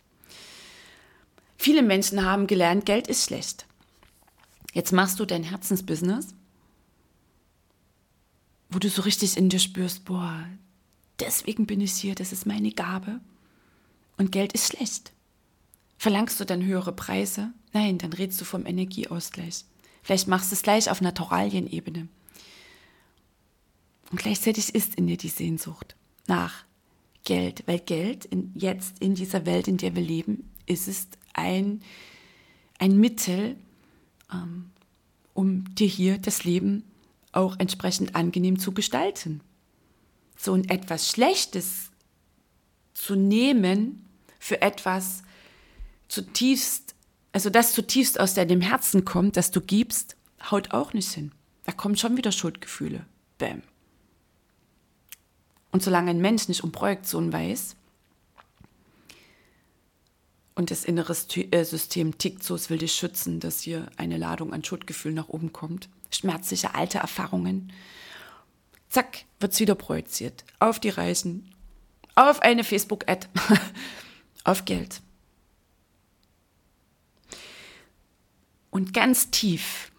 [1.58, 3.65] Viele Menschen haben gelernt, Geld ist schlecht.
[4.73, 6.36] Jetzt machst du dein Herzensbusiness,
[8.69, 10.45] wo du so richtig in dir spürst, boah,
[11.19, 13.21] deswegen bin ich hier, das ist meine Gabe.
[14.17, 15.13] Und Geld ist schlecht.
[15.97, 17.53] Verlangst du dann höhere Preise?
[17.73, 19.65] Nein, dann redest du vom Energieausgleich.
[20.03, 22.08] Vielleicht machst du es gleich auf Naturalienebene.
[24.12, 25.95] Und gleichzeitig ist in dir die Sehnsucht
[26.27, 26.65] nach
[27.23, 31.82] Geld, weil Geld in, jetzt in dieser Welt, in der wir leben, ist es ein,
[32.80, 33.58] ein Mittel,
[35.33, 36.83] um dir hier das Leben
[37.31, 39.41] auch entsprechend angenehm zu gestalten.
[40.37, 41.91] So und etwas Schlechtes
[42.93, 44.05] zu nehmen
[44.39, 45.23] für etwas
[46.07, 46.95] zutiefst,
[47.31, 50.15] also das zutiefst aus deinem Herzen kommt, das du gibst,
[50.49, 51.31] haut auch nicht hin.
[51.65, 53.05] Da kommen schon wieder Schuldgefühle.
[53.37, 53.61] Bäm.
[55.71, 57.75] Und solange ein Mensch nicht um Projektion weiß
[60.57, 64.53] und das innere äh, System tickt so, es will dich schützen, dass hier eine Ladung
[64.53, 67.71] an Schuldgefühl nach oben kommt, schmerzliche alte Erfahrungen,
[68.89, 70.45] zack, wird es wieder projiziert.
[70.57, 71.53] Auf die Reisen,
[72.15, 73.27] auf eine Facebook-Ad,
[74.45, 75.01] auf Geld.
[78.71, 79.91] Und ganz tief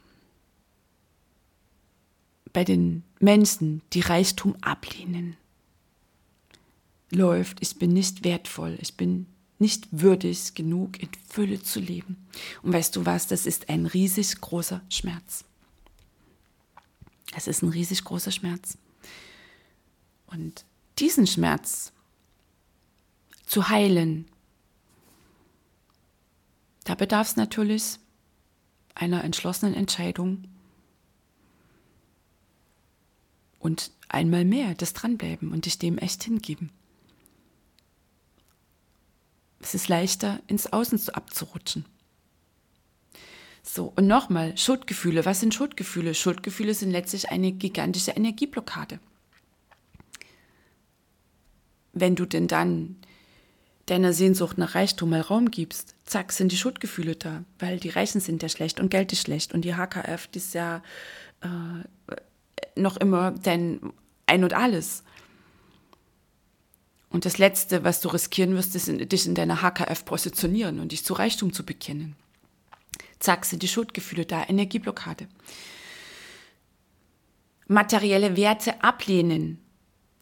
[2.52, 5.36] bei den Menschen, die Reichtum ablehnen,
[7.12, 9.26] läuft, ich bin nicht wertvoll, ich bin
[9.58, 12.28] nicht würdig genug, in Fülle zu leben.
[12.62, 15.44] Und weißt du was, das ist ein riesig großer Schmerz.
[17.34, 18.78] Es ist ein riesig großer Schmerz.
[20.26, 20.64] Und
[20.98, 21.92] diesen Schmerz
[23.46, 24.26] zu heilen,
[26.84, 27.98] da bedarf es natürlich
[28.94, 30.44] einer entschlossenen Entscheidung
[33.58, 36.70] und einmal mehr das Dranbleiben und dich dem echt hingeben.
[39.68, 41.84] Es ist leichter, ins Außen zu abzurutschen.
[43.62, 45.26] So, und nochmal, Schuldgefühle.
[45.26, 46.14] Was sind Schuldgefühle?
[46.14, 48.98] Schuldgefühle sind letztlich eine gigantische Energieblockade.
[51.92, 52.96] Wenn du denn dann
[53.84, 58.22] deiner Sehnsucht nach Reichtum mal Raum gibst, zack, sind die Schuldgefühle da, weil die Reichen
[58.22, 60.82] sind ja schlecht und Geld ist schlecht und die HKF ist ja
[61.42, 62.14] äh,
[62.74, 63.92] noch immer dein
[64.24, 65.04] Ein und Alles.
[67.10, 71.04] Und das Letzte, was du riskieren wirst, ist, dich in deiner HKF positionieren und dich
[71.04, 72.16] zu Reichtum zu bekennen.
[73.18, 75.26] Zack, sind die Schuldgefühle da, Energieblockade.
[77.66, 79.58] Materielle Werte ablehnen,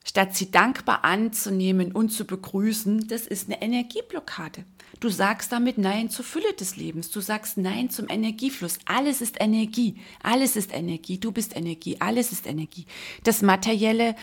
[0.04, 4.64] statt sie dankbar anzunehmen und zu begrüßen, das ist eine Energieblockade.
[4.98, 7.10] Du sagst damit Nein zur Fülle des Lebens.
[7.10, 8.78] Du sagst Nein zum Energiefluss.
[8.86, 9.96] Alles ist Energie.
[10.22, 11.18] Alles ist Energie.
[11.18, 12.00] Du bist Energie.
[12.00, 12.86] Alles ist Energie.
[13.22, 14.16] Das Materielle,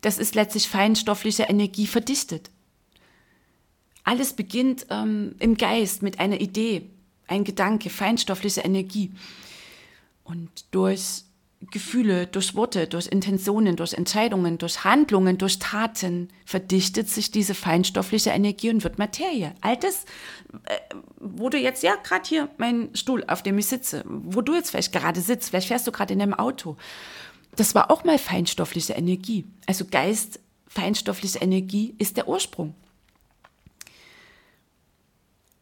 [0.00, 2.50] das ist letztlich feinstoffliche Energie verdichtet.
[4.04, 6.90] Alles beginnt ähm, im Geist mit einer Idee,
[7.26, 9.12] ein Gedanke, feinstoffliche Energie.
[10.24, 11.24] Und durch
[11.70, 18.30] Gefühle, durch Worte, durch Intentionen, durch Entscheidungen, durch Handlungen, durch Taten verdichtet sich diese feinstoffliche
[18.30, 19.54] Energie und wird Materie.
[19.60, 20.04] Altes,
[20.64, 20.78] äh,
[21.18, 24.70] wo du jetzt, ja, gerade hier mein Stuhl, auf dem ich sitze, wo du jetzt
[24.70, 26.76] vielleicht gerade sitzt, vielleicht fährst du gerade in einem Auto.
[27.56, 29.44] Das war auch mal feinstoffliche Energie.
[29.66, 32.74] Also Geist, feinstoffliche Energie ist der Ursprung.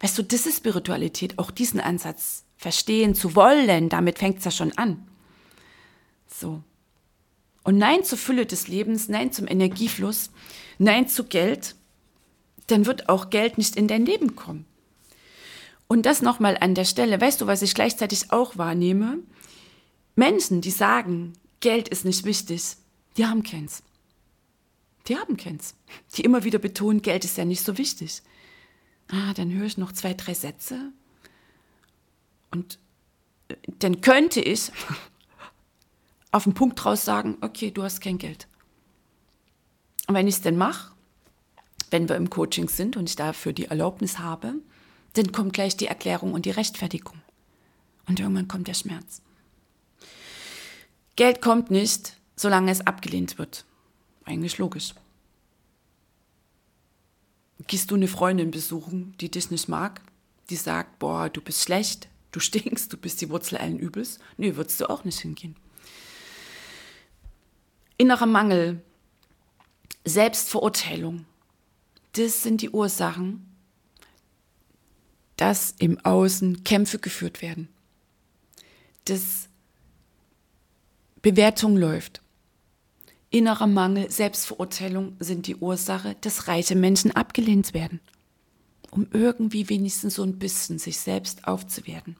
[0.00, 4.50] Weißt du, das ist Spiritualität, auch diesen Ansatz verstehen zu wollen, damit fängt es ja
[4.50, 5.06] schon an.
[6.26, 6.62] So.
[7.62, 10.30] Und Nein zur Fülle des Lebens, Nein zum Energiefluss,
[10.78, 11.76] Nein zu Geld,
[12.66, 14.64] dann wird auch Geld nicht in dein Leben kommen.
[15.86, 19.18] Und das nochmal an der Stelle, weißt du, was ich gleichzeitig auch wahrnehme?
[20.16, 22.76] Menschen, die sagen, Geld ist nicht wichtig,
[23.16, 23.82] die haben keins.
[25.06, 25.74] Die haben keins.
[26.14, 28.22] Die immer wieder betonen, Geld ist ja nicht so wichtig.
[29.08, 30.92] Ah, dann höre ich noch zwei, drei Sätze
[32.50, 32.78] und
[33.48, 34.70] äh, dann könnte ich,
[36.32, 38.46] auf den Punkt raus sagen, okay, du hast kein Geld.
[40.06, 40.92] Und wenn ich es denn mache,
[41.90, 44.54] wenn wir im Coaching sind und ich dafür die Erlaubnis habe,
[45.12, 47.20] dann kommt gleich die Erklärung und die Rechtfertigung.
[48.08, 49.20] Und irgendwann kommt der Schmerz.
[51.16, 53.64] Geld kommt nicht, solange es abgelehnt wird.
[54.24, 54.94] Eigentlich logisch.
[57.66, 60.00] Gehst du eine Freundin besuchen, die dich nicht mag,
[60.50, 64.18] die sagt, boah, du bist schlecht, du stinkst, du bist die Wurzel allen Übels?
[64.36, 65.56] Nee, würdest du auch nicht hingehen
[68.02, 68.82] innerer Mangel,
[70.04, 71.24] Selbstverurteilung.
[72.14, 73.46] Das sind die Ursachen,
[75.36, 77.68] dass im Außen Kämpfe geführt werden,
[79.04, 79.48] dass
[81.22, 82.20] Bewertung läuft.
[83.30, 88.00] Innerer Mangel, Selbstverurteilung sind die Ursache, dass reiche Menschen abgelehnt werden,
[88.90, 92.16] um irgendwie wenigstens so ein bisschen sich selbst aufzuwerten.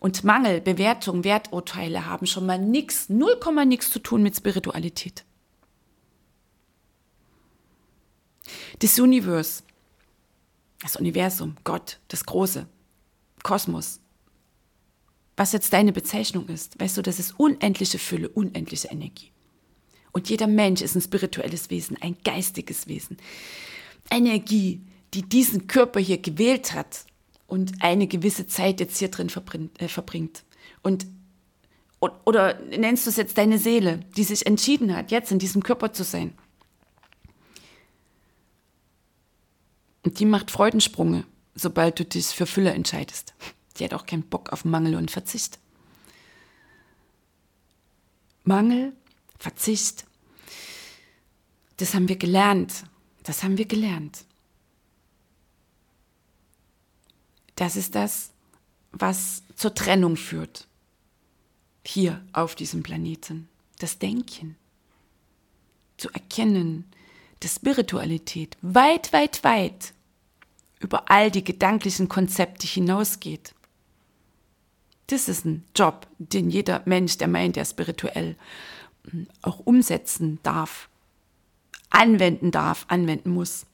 [0.00, 5.24] Und Mangel, Bewertung, Werturteile haben schon mal nichts, 0, nix zu tun mit Spiritualität.
[8.78, 9.62] Das Universe,
[10.80, 12.66] das Universum, Gott, das Große,
[13.42, 14.00] Kosmos,
[15.36, 19.32] was jetzt deine Bezeichnung ist, weißt du, das ist unendliche Fülle, unendliche Energie.
[20.12, 23.16] Und jeder Mensch ist ein spirituelles Wesen, ein geistiges Wesen.
[24.10, 24.80] Energie,
[25.12, 27.04] die diesen Körper hier gewählt hat,
[27.46, 29.30] und eine gewisse Zeit jetzt hier drin
[29.78, 30.44] äh, verbringt.
[30.82, 31.06] Und
[32.00, 35.92] oder nennst du es jetzt deine Seele, die sich entschieden hat, jetzt in diesem Körper
[35.92, 36.34] zu sein?
[40.02, 41.24] Und die macht Freudensprünge,
[41.54, 43.32] sobald du dich für Fülle entscheidest.
[43.76, 45.58] Die hat auch keinen Bock auf Mangel und Verzicht.
[48.44, 48.92] Mangel,
[49.38, 50.06] Verzicht,
[51.76, 52.84] das haben wir gelernt.
[53.22, 54.24] Das haben wir gelernt.
[57.56, 58.30] Das ist das,
[58.92, 60.68] was zur Trennung führt.
[61.86, 63.48] Hier auf diesem Planeten.
[63.78, 64.56] Das Denken.
[65.96, 66.90] Zu erkennen,
[67.40, 69.94] dass Spiritualität weit, weit, weit
[70.80, 73.54] über all die gedanklichen Konzepte hinausgeht.
[75.06, 78.36] Das ist ein Job, den jeder Mensch, der meint, er spirituell
[79.10, 80.88] hm, auch umsetzen darf,
[81.90, 83.66] anwenden darf, anwenden muss.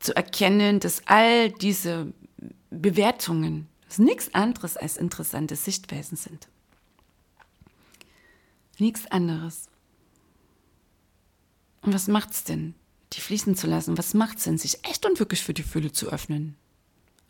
[0.00, 2.12] Zu erkennen, dass all diese
[2.70, 6.48] Bewertungen nichts anderes als interessante Sichtweisen sind.
[8.78, 9.68] Nichts anderes.
[11.80, 12.74] Und was macht's denn,
[13.12, 13.96] die fließen zu lassen?
[13.96, 16.56] Was macht's denn, sich echt und wirklich für die Fülle zu öffnen?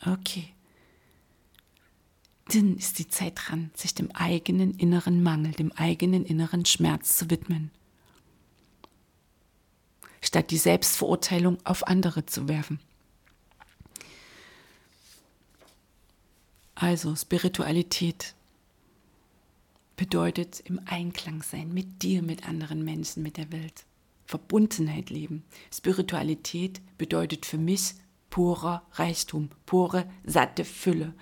[0.04, 0.55] Okay.
[2.52, 7.30] Dann ist die Zeit dran, sich dem eigenen inneren Mangel, dem eigenen inneren Schmerz zu
[7.30, 7.70] widmen.
[10.20, 12.78] Statt die Selbstverurteilung auf andere zu werfen.
[16.74, 18.34] Also Spiritualität
[19.96, 23.86] bedeutet im Einklang sein mit dir, mit anderen Menschen, mit der Welt.
[24.26, 25.44] Verbundenheit leben.
[25.72, 27.94] Spiritualität bedeutet für mich
[28.28, 31.14] purer Reichtum, pure, satte Fülle.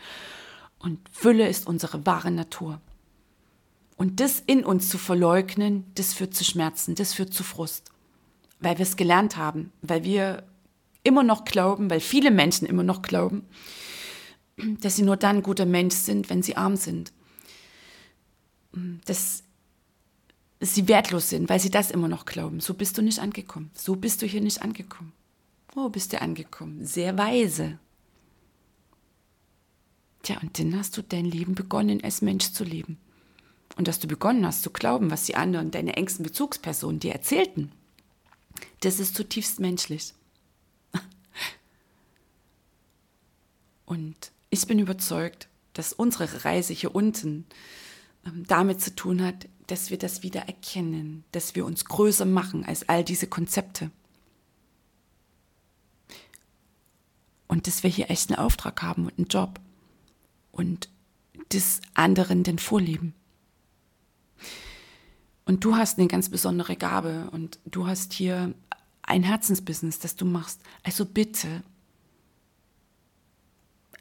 [0.85, 2.79] Und Fülle ist unsere wahre Natur.
[3.97, 7.91] Und das in uns zu verleugnen, das führt zu Schmerzen, das führt zu Frust.
[8.61, 10.45] Weil wir es gelernt haben, weil wir
[11.03, 13.47] immer noch glauben, weil viele Menschen immer noch glauben,
[14.59, 17.15] dass sie nur dann ein guter Mensch sind, wenn sie arm sind.
[19.07, 19.43] Dass
[20.61, 22.61] sie wertlos sind, weil sie das immer noch glauben.
[22.61, 23.71] So bist du nicht angekommen.
[23.73, 25.13] So bist du hier nicht angekommen.
[25.75, 26.85] Wo bist du angekommen?
[26.85, 27.79] Sehr weise.
[30.25, 32.99] Tja, und dann hast du dein Leben begonnen, als Mensch zu leben.
[33.77, 37.71] Und dass du begonnen hast zu glauben, was die anderen, deine engsten Bezugspersonen dir erzählten,
[38.81, 40.15] das ist zutiefst menschlich.
[43.85, 47.45] Und ich bin überzeugt, dass unsere Reise hier unten
[48.25, 52.65] ähm, damit zu tun hat, dass wir das wieder erkennen, dass wir uns größer machen
[52.65, 53.91] als all diese Konzepte.
[57.47, 59.61] Und dass wir hier echt einen Auftrag haben und einen Job
[60.55, 60.89] und
[61.53, 63.15] des anderen den vorleben.
[65.45, 68.55] Und du hast eine ganz besondere Gabe und du hast hier
[69.03, 70.61] ein Herzensbusiness, das du machst.
[70.83, 71.63] Also bitte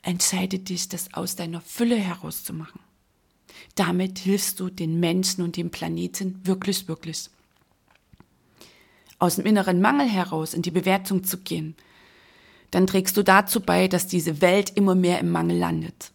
[0.01, 2.80] entscheide dich, das aus deiner Fülle herauszumachen.
[3.76, 7.30] Damit hilfst du den Menschen und dem Planeten wirklich, wirklich.
[9.20, 11.76] Aus dem inneren Mangel heraus in die Bewertung zu gehen,
[12.72, 16.12] dann trägst du dazu bei, dass diese Welt immer mehr im Mangel landet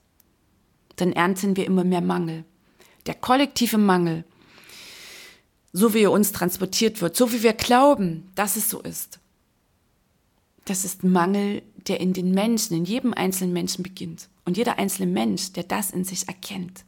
[1.01, 2.45] dann ernten wir immer mehr Mangel.
[3.07, 4.25] Der kollektive Mangel,
[5.73, 9.21] so wie er uns transportiert wird, so wie wir glauben, dass es so ist,
[10.65, 14.29] das ist Mangel, der in den Menschen, in jedem einzelnen Menschen beginnt.
[14.45, 16.85] Und jeder einzelne Mensch, der das in sich erkennt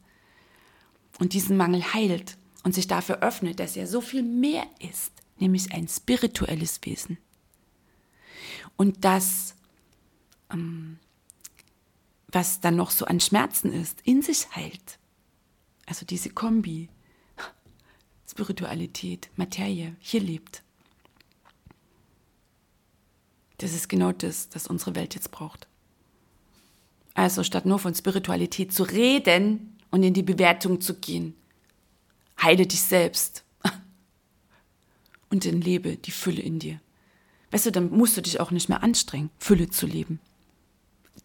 [1.18, 5.72] und diesen Mangel heilt und sich dafür öffnet, dass er so viel mehr ist, nämlich
[5.72, 7.18] ein spirituelles Wesen.
[8.76, 9.54] Und das
[10.52, 10.98] ähm,
[12.33, 14.99] was dann noch so an Schmerzen ist, in sich heilt.
[15.87, 16.89] Also diese Kombi,
[18.28, 20.62] Spiritualität, Materie, hier lebt.
[23.59, 25.66] Das ist genau das, das unsere Welt jetzt braucht.
[27.14, 31.35] Also statt nur von Spiritualität zu reden und in die Bewertung zu gehen,
[32.41, 33.45] heile dich selbst
[35.28, 36.81] und dann lebe die Fülle in dir.
[37.51, 40.20] Weißt du, dann musst du dich auch nicht mehr anstrengen, Fülle zu leben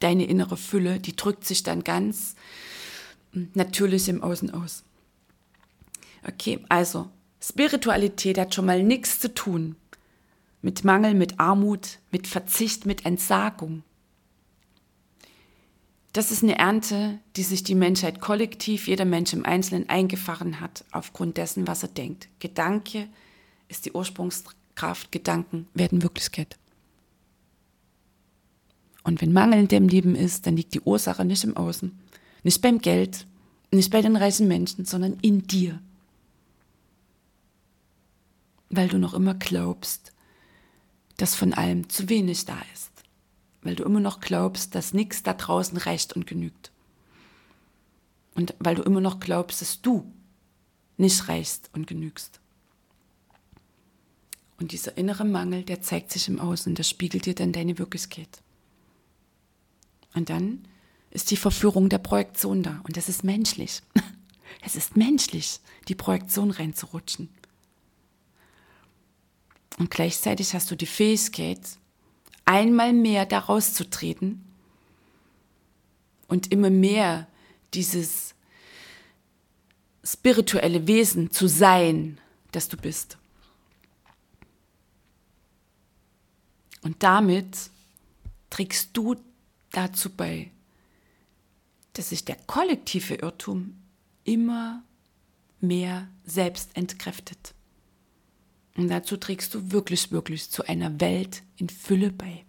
[0.06, 2.36] deine innere Fülle, die drückt sich dann ganz
[3.54, 4.84] natürlich im Außen aus.
[6.28, 7.10] Okay, also
[7.42, 9.76] Spiritualität hat schon mal nichts zu tun
[10.62, 13.84] mit Mangel, mit Armut, mit Verzicht, mit Entsagung.
[16.14, 20.86] Das ist eine Ernte, die sich die Menschheit kollektiv, jeder Mensch im Einzelnen eingefahren hat,
[20.92, 22.30] aufgrund dessen, was er denkt.
[22.40, 23.10] Gedanke
[23.68, 26.58] ist die Ursprungskraft, Gedanken werden Wirklichkeit.
[29.06, 31.98] Und wenn Mangel in dem Leben ist, dann liegt die Ursache nicht im Außen,
[32.44, 33.28] nicht beim Geld,
[33.72, 35.80] nicht bei den reichen Menschen, sondern in dir.
[38.72, 40.12] Weil du noch immer glaubst,
[41.18, 42.90] dass von allem zu wenig da ist.
[43.62, 46.72] Weil du immer noch glaubst, dass nichts da draußen reicht und genügt.
[48.34, 50.12] Und weil du immer noch glaubst, dass du
[50.98, 52.40] nicht reichst und genügst.
[54.58, 58.42] Und dieser innere Mangel, der zeigt sich im Außen, das spiegelt dir dann deine Wirklichkeit.
[60.16, 60.68] Und dann
[61.12, 62.82] ist die Verführung der Projektion da.
[62.84, 63.82] Und das ist menschlich.
[64.62, 65.60] Es ist menschlich,
[65.90, 67.30] die Projektion reinzurutschen.
[69.78, 71.60] Und gleichzeitig hast du die Fähigkeit,
[72.46, 74.44] einmal mehr daraus zu treten
[76.28, 77.28] und immer mehr
[77.74, 78.34] dieses
[80.04, 82.20] spirituelle Wesen zu sein,
[82.52, 83.18] das du bist.
[86.82, 87.70] Und damit
[88.50, 89.16] trägst du
[89.76, 90.52] dazu bei,
[91.94, 93.76] dass sich der kollektive Irrtum
[94.24, 94.84] immer
[95.62, 97.54] mehr selbst entkräftet.
[98.76, 102.46] Und dazu trägst du wirklich, wirklich zu einer Welt in Fülle bei.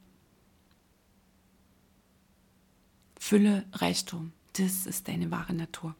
[3.18, 5.94] Fülle, Reichtum, das ist deine wahre Natur.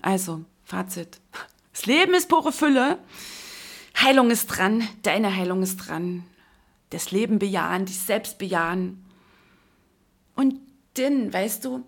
[0.00, 1.20] Also, Fazit.
[1.72, 2.98] Das Leben ist pure Fülle.
[4.00, 6.24] Heilung ist dran, deine Heilung ist dran.
[6.90, 9.05] Das Leben bejahen, dich selbst bejahen.
[10.36, 10.54] Und
[10.94, 11.84] dann, weißt du,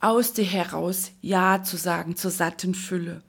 [0.00, 3.22] aus dir heraus Ja zu sagen zur satten Fülle.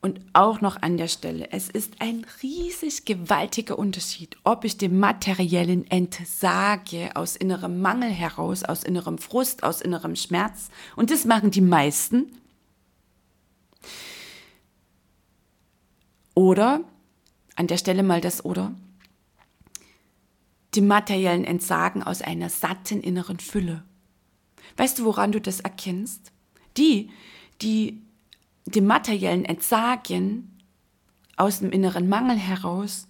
[0.00, 5.00] Und auch noch an der Stelle, es ist ein riesig gewaltiger Unterschied, ob ich dem
[5.00, 10.68] materiellen entsage aus innerem Mangel heraus, aus innerem Frust, aus innerem Schmerz.
[10.94, 12.30] Und das machen die meisten.
[16.34, 16.82] Oder,
[17.56, 18.72] an der Stelle mal das oder,
[20.78, 23.82] dem materiellen Entsagen aus einer satten inneren Fülle.
[24.76, 26.30] Weißt du, woran du das erkennst?
[26.76, 27.10] Die,
[27.60, 28.00] die
[28.64, 30.56] dem materiellen Entsagen
[31.36, 33.08] aus dem inneren Mangel heraus,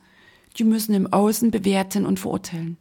[0.56, 2.78] die müssen im Außen bewerten und verurteilen.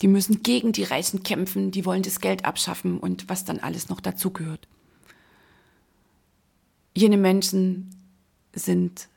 [0.00, 3.90] Die müssen gegen die Reichen kämpfen, die wollen das Geld abschaffen und was dann alles
[3.90, 4.66] noch dazugehört.
[6.96, 7.90] Jene Menschen
[8.54, 9.08] sind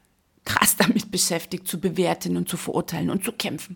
[0.48, 3.76] krass damit beschäftigt, zu bewerten und zu verurteilen und zu kämpfen.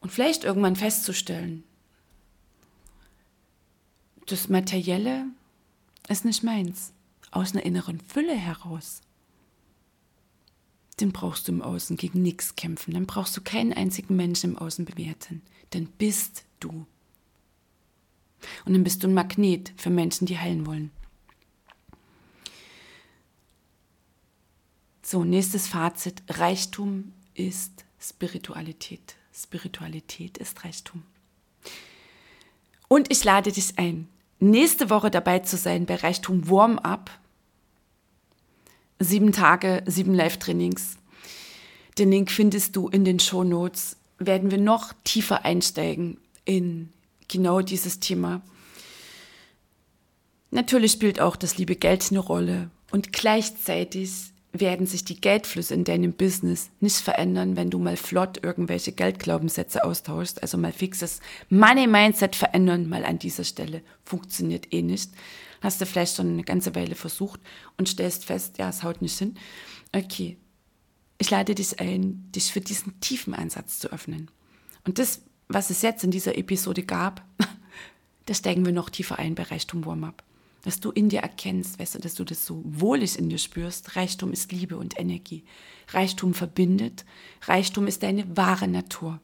[0.00, 1.64] Und vielleicht irgendwann festzustellen,
[4.26, 5.26] das Materielle
[6.08, 6.92] ist nicht meins.
[7.30, 9.02] Aus einer inneren Fülle heraus.
[11.00, 12.94] Den brauchst du im Außen gegen nichts kämpfen.
[12.94, 15.42] Dann brauchst du keinen einzigen Menschen im Außen bewerten.
[15.70, 16.86] Dann bist du.
[18.64, 20.90] Und dann bist du ein Magnet für Menschen, die heilen wollen.
[25.10, 26.22] So, nächstes Fazit.
[26.28, 29.14] Reichtum ist Spiritualität.
[29.34, 31.02] Spiritualität ist Reichtum.
[32.88, 34.06] Und ich lade dich ein,
[34.38, 37.10] nächste Woche dabei zu sein bei Reichtum Warm-up.
[38.98, 40.98] Sieben Tage, sieben Live-Trainings.
[41.96, 43.96] Den Link findest du in den Show Notes.
[44.18, 46.92] Werden wir noch tiefer einsteigen in
[47.28, 48.42] genau dieses Thema.
[50.50, 55.84] Natürlich spielt auch das liebe Geld eine Rolle und gleichzeitig werden sich die Geldflüsse in
[55.84, 60.42] deinem Business nicht verändern, wenn du mal flott irgendwelche Geldglaubenssätze austauschst.
[60.42, 61.20] Also mal fixes
[61.50, 63.82] Money-Mindset verändern, mal an dieser Stelle.
[64.04, 65.10] Funktioniert eh nicht.
[65.60, 67.40] Hast du vielleicht schon eine ganze Weile versucht
[67.76, 69.34] und stellst fest, ja, es haut nicht hin.
[69.92, 70.38] Okay.
[71.20, 74.30] Ich lade dich ein, dich für diesen tiefen Ansatz zu öffnen.
[74.84, 77.24] Und das, was es jetzt in dieser Episode gab,
[78.26, 80.22] da steigen wir noch tiefer ein bei Reichtum Warm-Up
[80.62, 83.96] dass du in dir erkennst, weißt du, dass du das so wohlig in dir spürst.
[83.96, 85.44] Reichtum ist Liebe und Energie.
[85.88, 87.04] Reichtum verbindet.
[87.42, 89.20] Reichtum ist deine wahre Natur.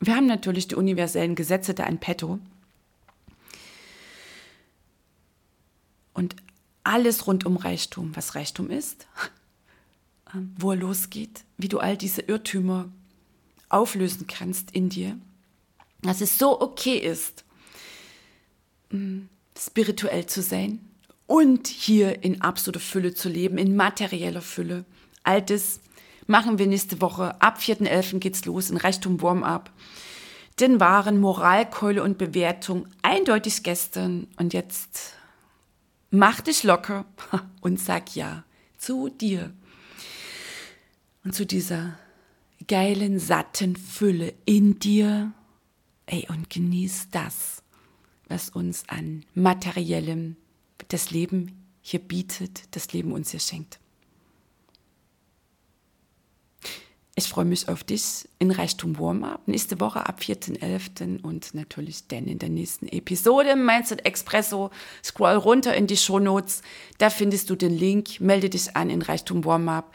[0.00, 2.38] Wir haben natürlich die universellen Gesetze da in petto.
[6.14, 6.36] Und
[6.84, 9.06] alles rund um Reichtum, was Reichtum ist,
[10.56, 12.88] wo er losgeht, wie du all diese Irrtümer
[13.68, 15.18] auflösen kannst in dir,
[16.00, 17.44] dass es so okay ist,
[18.90, 19.26] mm,
[19.58, 20.80] spirituell zu sein
[21.26, 24.84] und hier in absoluter Fülle zu leben, in materieller Fülle.
[25.24, 25.80] All das
[26.26, 27.40] machen wir nächste Woche.
[27.40, 28.18] Ab 4.11.
[28.18, 29.70] geht's los in Reichtum Warm-up.
[30.60, 35.14] Denn waren Moralkeule und Bewertung eindeutig gestern und jetzt
[36.10, 37.04] mach dich locker
[37.60, 38.44] und sag ja
[38.76, 39.52] zu dir
[41.24, 41.98] und zu dieser
[42.66, 45.32] geilen, satten Fülle in dir.
[46.06, 47.62] Ey, und genieß das
[48.28, 50.36] was uns an materiellem
[50.88, 53.78] das Leben hier bietet, das Leben uns hier schenkt.
[57.18, 61.20] Ich freue mich auf dich in Reichtum Warm-Up nächste Woche ab 4.11.
[61.22, 64.70] und natürlich dann in der nächsten Episode Mindset Expresso.
[65.02, 66.62] Scroll runter in die Show Notes,
[66.98, 69.92] da findest du den Link, melde dich an in Reichtum Warm-Up.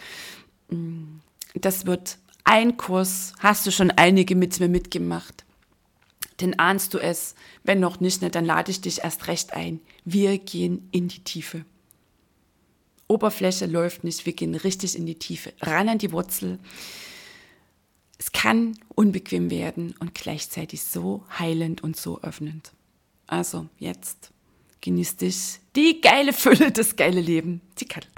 [1.56, 5.43] Das wird ein Kurs, hast du schon einige mit mir mitgemacht.
[6.44, 7.36] Denn ahnst du es?
[7.64, 9.80] Wenn noch nicht, ne, dann lade ich dich erst recht ein.
[10.04, 11.64] Wir gehen in die Tiefe.
[13.08, 16.60] Oberfläche läuft nicht, wir gehen richtig in die Tiefe, ran an die Wurzel.
[18.20, 22.74] Es kann unbequem werden und gleichzeitig so heilend und so öffnend.
[23.26, 24.32] Also jetzt
[24.82, 27.62] genießt dich die geile Fülle, das geile Leben.
[27.80, 28.12] Die Kattel.